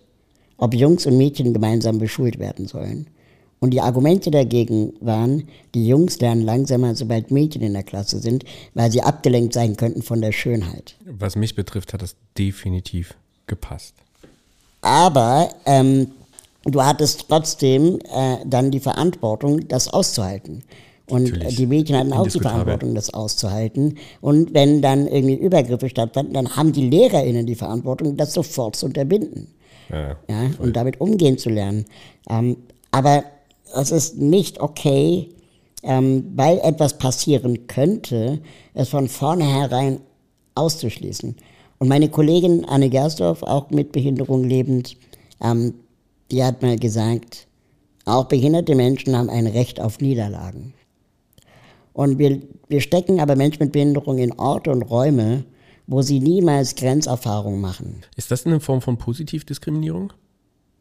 [0.57, 3.07] ob Jungs und Mädchen gemeinsam beschult werden sollen.
[3.59, 8.43] Und die Argumente dagegen waren, die Jungs lernen langsamer, sobald Mädchen in der Klasse sind,
[8.73, 10.97] weil sie abgelenkt sein könnten von der Schönheit.
[11.05, 13.15] Was mich betrifft, hat das definitiv
[13.47, 13.95] gepasst.
[14.81, 16.11] Aber ähm,
[16.73, 20.63] du hattest trotzdem äh, dann die Verantwortung, das auszuhalten.
[21.07, 21.55] Und Natürlich.
[21.57, 23.97] die Mädchen hatten auch die Verantwortung, das auszuhalten.
[24.21, 28.87] Und wenn dann irgendwie Übergriffe stattfanden, dann haben die LehrerInnen die Verantwortung, das sofort zu
[28.87, 29.53] unterbinden.
[29.89, 31.85] Ja, ja und damit umgehen zu lernen.
[32.27, 32.57] Ähm,
[32.89, 33.23] aber
[33.75, 35.29] es ist nicht okay,
[35.83, 38.39] ähm, weil etwas passieren könnte,
[38.73, 39.99] es von vornherein
[40.55, 41.35] auszuschließen.
[41.77, 44.97] Und meine Kollegin Anne Gersdorf, auch mit Behinderung lebend,
[45.41, 45.75] ähm,
[46.31, 47.47] die hat mal gesagt,
[48.05, 50.73] auch behinderte Menschen haben ein Recht auf Niederlagen.
[51.93, 55.45] Und wir, wir stecken aber Menschen mit Behinderung in Orte und Räume,
[55.87, 58.01] wo sie niemals Grenzerfahrungen machen.
[58.15, 60.11] Ist das eine Form von Positivdiskriminierung?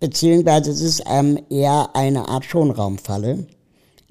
[0.04, 3.46] beziehungsweise es ist ähm, eher eine Art Schonraumfalle,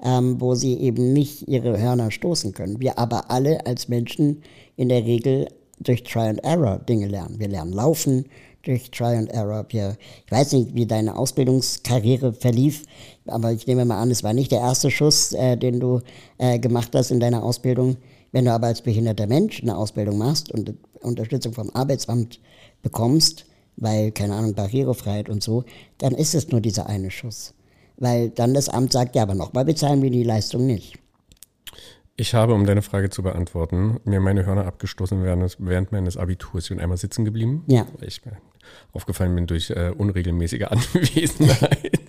[0.02, 2.80] ähm, wo sie eben nicht ihre Hörner stoßen können.
[2.80, 4.42] Wir aber alle als Menschen
[4.76, 5.46] in der Regel
[5.78, 7.38] durch Try and Error Dinge lernen.
[7.38, 8.24] Wir lernen laufen
[8.64, 9.64] durch Try and Error.
[9.68, 9.96] Wir,
[10.26, 12.84] ich weiß nicht, wie deine Ausbildungskarriere verlief,
[13.26, 16.00] aber ich nehme mal an, es war nicht der erste Schuss, äh, den du
[16.38, 17.96] äh, gemacht hast in deiner Ausbildung.
[18.32, 22.40] Wenn du aber als behinderter Mensch eine Ausbildung machst und Unterstützung vom Arbeitsamt
[22.82, 23.46] bekommst,
[23.76, 25.64] weil, keine Ahnung, Barrierefreiheit und so,
[25.98, 27.54] dann ist es nur dieser eine Schuss.
[27.96, 30.98] Weil dann das Amt sagt, ja, aber nochmal bezahlen wir die Leistung nicht.
[32.16, 36.64] Ich habe, um deine Frage zu beantworten, mir meine Hörner abgestoßen während, während meines Abiturs.
[36.64, 37.86] Ich bin einmal sitzen geblieben, ja.
[37.98, 38.20] weil ich
[38.92, 42.00] aufgefallen bin durch äh, unregelmäßige Anwesenheit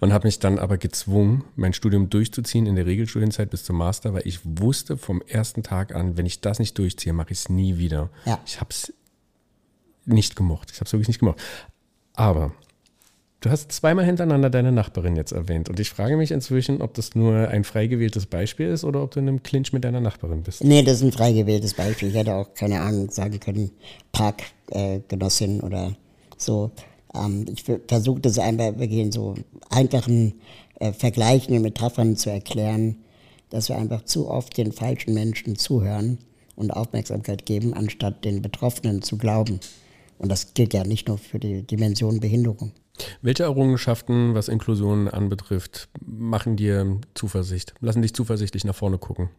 [0.00, 4.12] und habe mich dann aber gezwungen, mein Studium durchzuziehen in der Regelstudienzeit bis zum Master,
[4.12, 7.48] weil ich wusste vom ersten Tag an, wenn ich das nicht durchziehe, mache ich es
[7.48, 8.10] nie wieder.
[8.26, 8.40] Ja.
[8.44, 8.92] Ich habe es
[10.04, 10.70] nicht gemocht.
[10.70, 11.40] Ich habe es wirklich nicht gemocht.
[12.14, 12.52] Aber
[13.40, 15.68] du hast zweimal hintereinander deine Nachbarin jetzt erwähnt.
[15.68, 19.10] Und ich frage mich inzwischen, ob das nur ein frei gewähltes Beispiel ist oder ob
[19.12, 20.62] du in einem Clinch mit deiner Nachbarin bist.
[20.62, 22.08] Nee, das ist ein frei gewähltes Beispiel.
[22.08, 23.70] Ich hätte auch keine Ahnung sagen können,
[24.12, 25.96] Parkgenossin äh, oder
[26.36, 26.70] so.
[27.14, 29.34] Ähm, ich versuche das einfach wirklich in so
[29.70, 30.34] einfachen
[30.78, 32.96] äh, Vergleichen und Metaphern zu erklären,
[33.50, 36.18] dass wir einfach zu oft den falschen Menschen zuhören
[36.56, 39.60] und Aufmerksamkeit geben, anstatt den Betroffenen zu glauben.
[40.18, 42.72] Und das gilt ja nicht nur für die Dimension Behinderung.
[43.22, 49.30] Welche Errungenschaften, was Inklusion anbetrifft, machen dir Zuversicht, lassen dich zuversichtlich nach vorne gucken?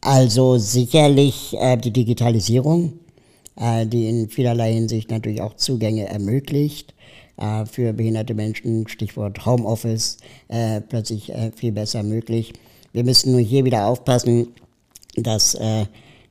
[0.00, 3.00] Also sicherlich äh, die Digitalisierung,
[3.56, 6.94] äh, die in vielerlei Hinsicht natürlich auch Zugänge ermöglicht
[7.36, 12.52] äh, für behinderte Menschen, Stichwort Homeoffice, äh, plötzlich äh, viel besser möglich.
[12.92, 14.48] Wir müssen nur hier wieder aufpassen,
[15.16, 15.86] dass äh,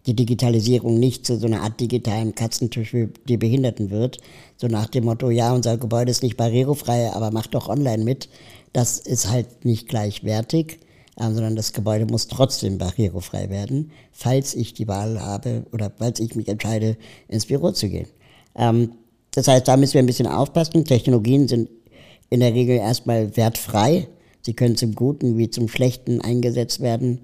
[0.06, 4.20] die Digitalisierung nicht zu so einer Art digitalen Katzentisch für die Behinderten wird.
[4.58, 8.30] So nach dem Motto, ja, unser Gebäude ist nicht barrierefrei, aber mach doch online mit.
[8.74, 10.80] Das ist halt nicht gleichwertig,
[11.18, 16.20] äh, sondern das Gebäude muss trotzdem barrierefrei werden, falls ich die Wahl habe oder falls
[16.20, 16.98] ich mich entscheide,
[17.28, 18.08] ins Büro zu gehen.
[18.56, 18.92] Ähm,
[19.32, 20.86] das heißt, da müssen wir ein bisschen aufpassen.
[20.86, 21.70] Technologien sind
[22.30, 24.08] in der Regel erstmal wertfrei.
[24.42, 27.22] Sie können zum Guten wie zum Schlechten eingesetzt werden.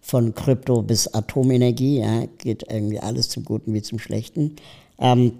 [0.00, 4.56] Von Krypto bis Atomenergie, ja, geht irgendwie alles zum Guten wie zum Schlechten.
[4.98, 5.32] Ähm,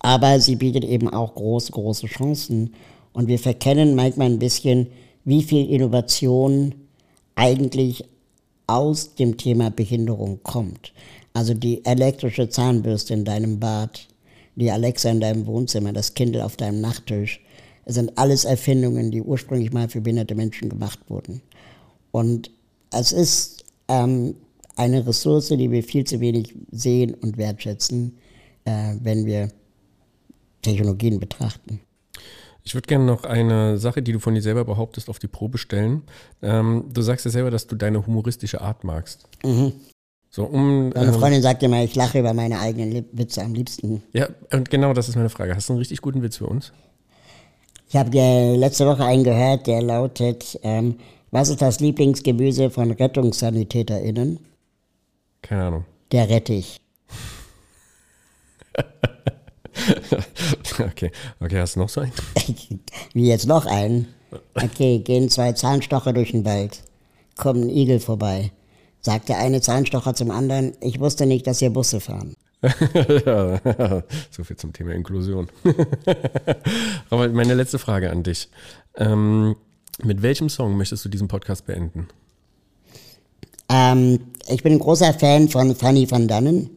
[0.00, 2.74] aber sie bietet eben auch große, große Chancen.
[3.12, 4.88] Und wir verkennen manchmal ein bisschen,
[5.24, 6.74] wie viel Innovation
[7.34, 8.04] eigentlich
[8.66, 10.92] aus dem Thema Behinderung kommt.
[11.32, 14.06] Also die elektrische Zahnbürste in deinem Bad,
[14.56, 17.40] die Alexa in deinem Wohnzimmer, das Kindle auf deinem Nachttisch,
[17.84, 21.40] es sind alles Erfindungen, die ursprünglich mal für behinderte Menschen gemacht wurden.
[22.10, 22.50] Und
[22.90, 23.55] es ist
[23.88, 24.34] ähm,
[24.76, 28.18] eine Ressource, die wir viel zu wenig sehen und wertschätzen,
[28.64, 29.50] äh, wenn wir
[30.62, 31.80] Technologien betrachten.
[32.62, 35.56] Ich würde gerne noch eine Sache, die du von dir selber behauptest, auf die Probe
[35.56, 36.02] stellen.
[36.42, 39.28] Ähm, du sagst ja selber, dass du deine humoristische Art magst.
[39.44, 39.72] Mhm.
[40.30, 44.02] So, um, meine ähm, Freundin sagt immer, ich lache über meine eigenen Witze am liebsten.
[44.12, 45.54] Ja, und genau das ist meine Frage.
[45.54, 46.72] Hast du einen richtig guten Witz für uns?
[47.88, 48.10] Ich habe
[48.56, 50.96] letzte Woche einen gehört, der lautet, ähm,
[51.30, 54.38] was ist das Lieblingsgemüse von RettungssanitäterInnen?
[55.42, 55.84] Keine Ahnung.
[56.12, 56.80] Der Rettich.
[60.78, 61.10] okay.
[61.40, 62.12] okay, hast du noch so einen?
[63.12, 64.08] Wie jetzt noch einen?
[64.54, 66.82] Okay, gehen zwei Zahnstocher durch den Wald.
[67.36, 68.52] Kommt ein Igel vorbei.
[69.00, 72.34] Sagt der eine Zahnstocher zum anderen, ich wusste nicht, dass hier Busse fahren.
[72.62, 73.60] ja,
[74.30, 75.48] so viel zum Thema Inklusion.
[77.10, 78.48] Aber meine letzte Frage an dich.
[78.96, 79.56] Ähm,
[80.02, 82.08] mit welchem Song möchtest du diesen Podcast beenden?
[83.68, 86.70] Ähm, ich bin ein großer Fan von Fanny van Dannen.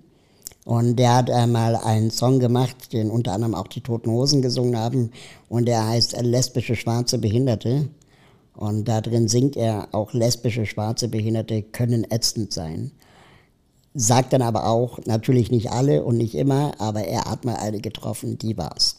[0.66, 4.78] Und der hat einmal einen Song gemacht, den unter anderem auch die Toten Hosen gesungen
[4.78, 5.12] haben.
[5.48, 7.90] Und der heißt Lesbische schwarze Behinderte.
[8.56, 12.92] Und da drin singt er, auch lesbische schwarze Behinderte können ätzend sein.
[13.94, 17.80] Sagt dann aber auch, natürlich nicht alle und nicht immer, aber er hat mal eine
[17.80, 18.98] getroffen, die war's.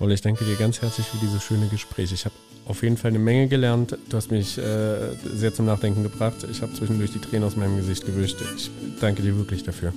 [0.00, 2.12] Wolle, ich danke dir ganz herzlich für dieses schöne Gespräch.
[2.12, 2.34] Ich habe
[2.68, 3.96] auf jeden Fall eine Menge gelernt.
[4.08, 6.46] Du hast mich äh, sehr zum Nachdenken gebracht.
[6.50, 8.36] Ich habe zwischendurch die Tränen aus meinem Gesicht gewischt.
[8.56, 9.92] Ich danke dir wirklich dafür.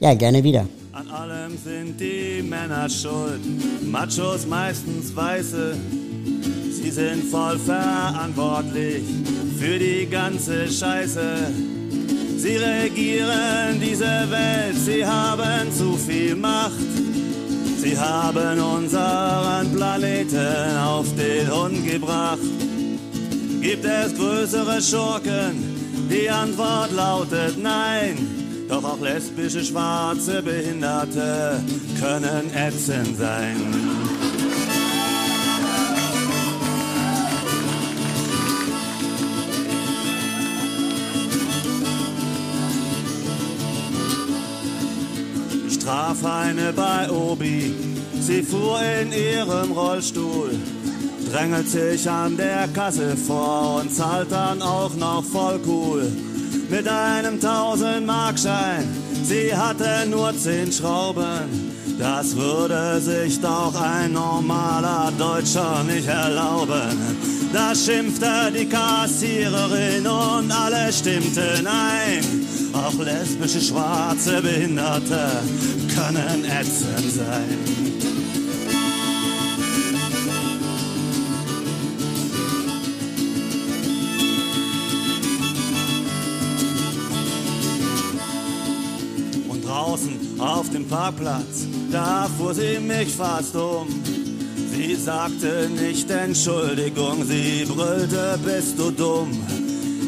[0.00, 0.68] Ja, gerne wieder.
[0.92, 3.40] An allem sind die Männer schuld,
[3.90, 5.74] Machos meistens Weiße.
[6.70, 9.02] Sie sind voll verantwortlich
[9.58, 11.52] für die ganze Scheiße.
[12.36, 16.72] Sie regieren diese Welt, sie haben zu viel Macht.
[17.86, 22.40] Sie haben unseren Planeten auf den Hund gebracht.
[23.60, 26.08] Gibt es größere Schurken?
[26.10, 28.66] Die Antwort lautet nein.
[28.68, 31.62] Doch auch lesbische, schwarze Behinderte
[32.00, 33.95] können ätzend sein.
[45.86, 47.72] Traf eine bei Obi,
[48.20, 50.50] sie fuhr in ihrem Rollstuhl,
[51.30, 56.10] drängelt sich an der Kasse vor und zahlt dann auch noch voll cool
[56.68, 58.84] mit einem 1000-Markschein.
[59.22, 61.72] Sie hatte nur zehn Schrauben.
[62.00, 67.35] Das würde sich doch ein normaler Deutscher nicht erlauben.
[67.52, 72.46] Da schimpfte die Kassiererin und alle stimmten ein.
[72.72, 75.42] Auch lesbische, schwarze Behinderte
[75.94, 77.86] können ätzend sein.
[90.38, 93.86] auf dem Parkplatz, da fuhr sie mich fast um.
[94.76, 99.30] Sie sagte nicht Entschuldigung, sie brüllte, bist du dumm.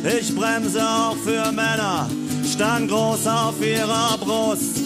[0.04, 2.06] Ich bremse auch für Männer,
[2.44, 4.82] stand groß auf ihrer Brust.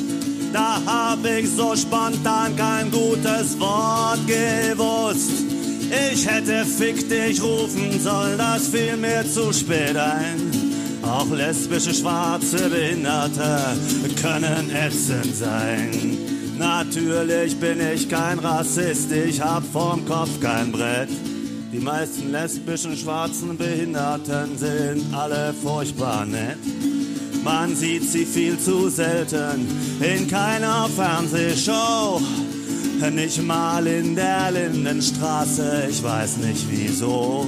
[0.53, 5.33] Da hab ich so spontan kein gutes Wort gewusst.
[6.12, 10.53] Ich hätte fick dich rufen sollen, das fiel mir zu spät ein.
[11.03, 13.59] Auch lesbische, schwarze Behinderte
[14.22, 16.22] können ätzend sein.
[16.63, 21.09] Natürlich bin ich kein Rassist, ich hab vorm Kopf kein Brett.
[21.73, 26.59] Die meisten lesbischen, schwarzen Behinderten sind alle furchtbar nett.
[27.43, 29.67] Man sieht sie viel zu selten
[30.01, 32.21] in keiner Fernsehshow.
[33.11, 37.45] Nicht mal in der Lindenstraße, ich weiß nicht wieso.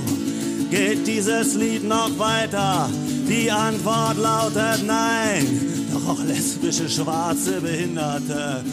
[0.73, 2.91] Geht dieses Lied noch weiter?
[3.29, 5.74] Die Antwort lautet nein.
[5.95, 8.65] Doch auch lesbische, schwarze Behinderte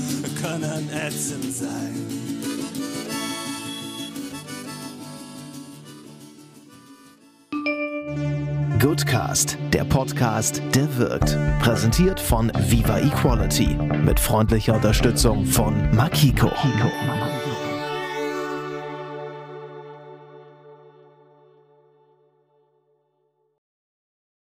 [0.42, 1.96] können ätzend sein.
[8.80, 11.38] Goodcast, der Podcast, der wirkt.
[11.62, 16.48] Präsentiert von Viva Equality mit freundlicher Unterstützung von Makiko.
[16.48, 17.41] Makiko.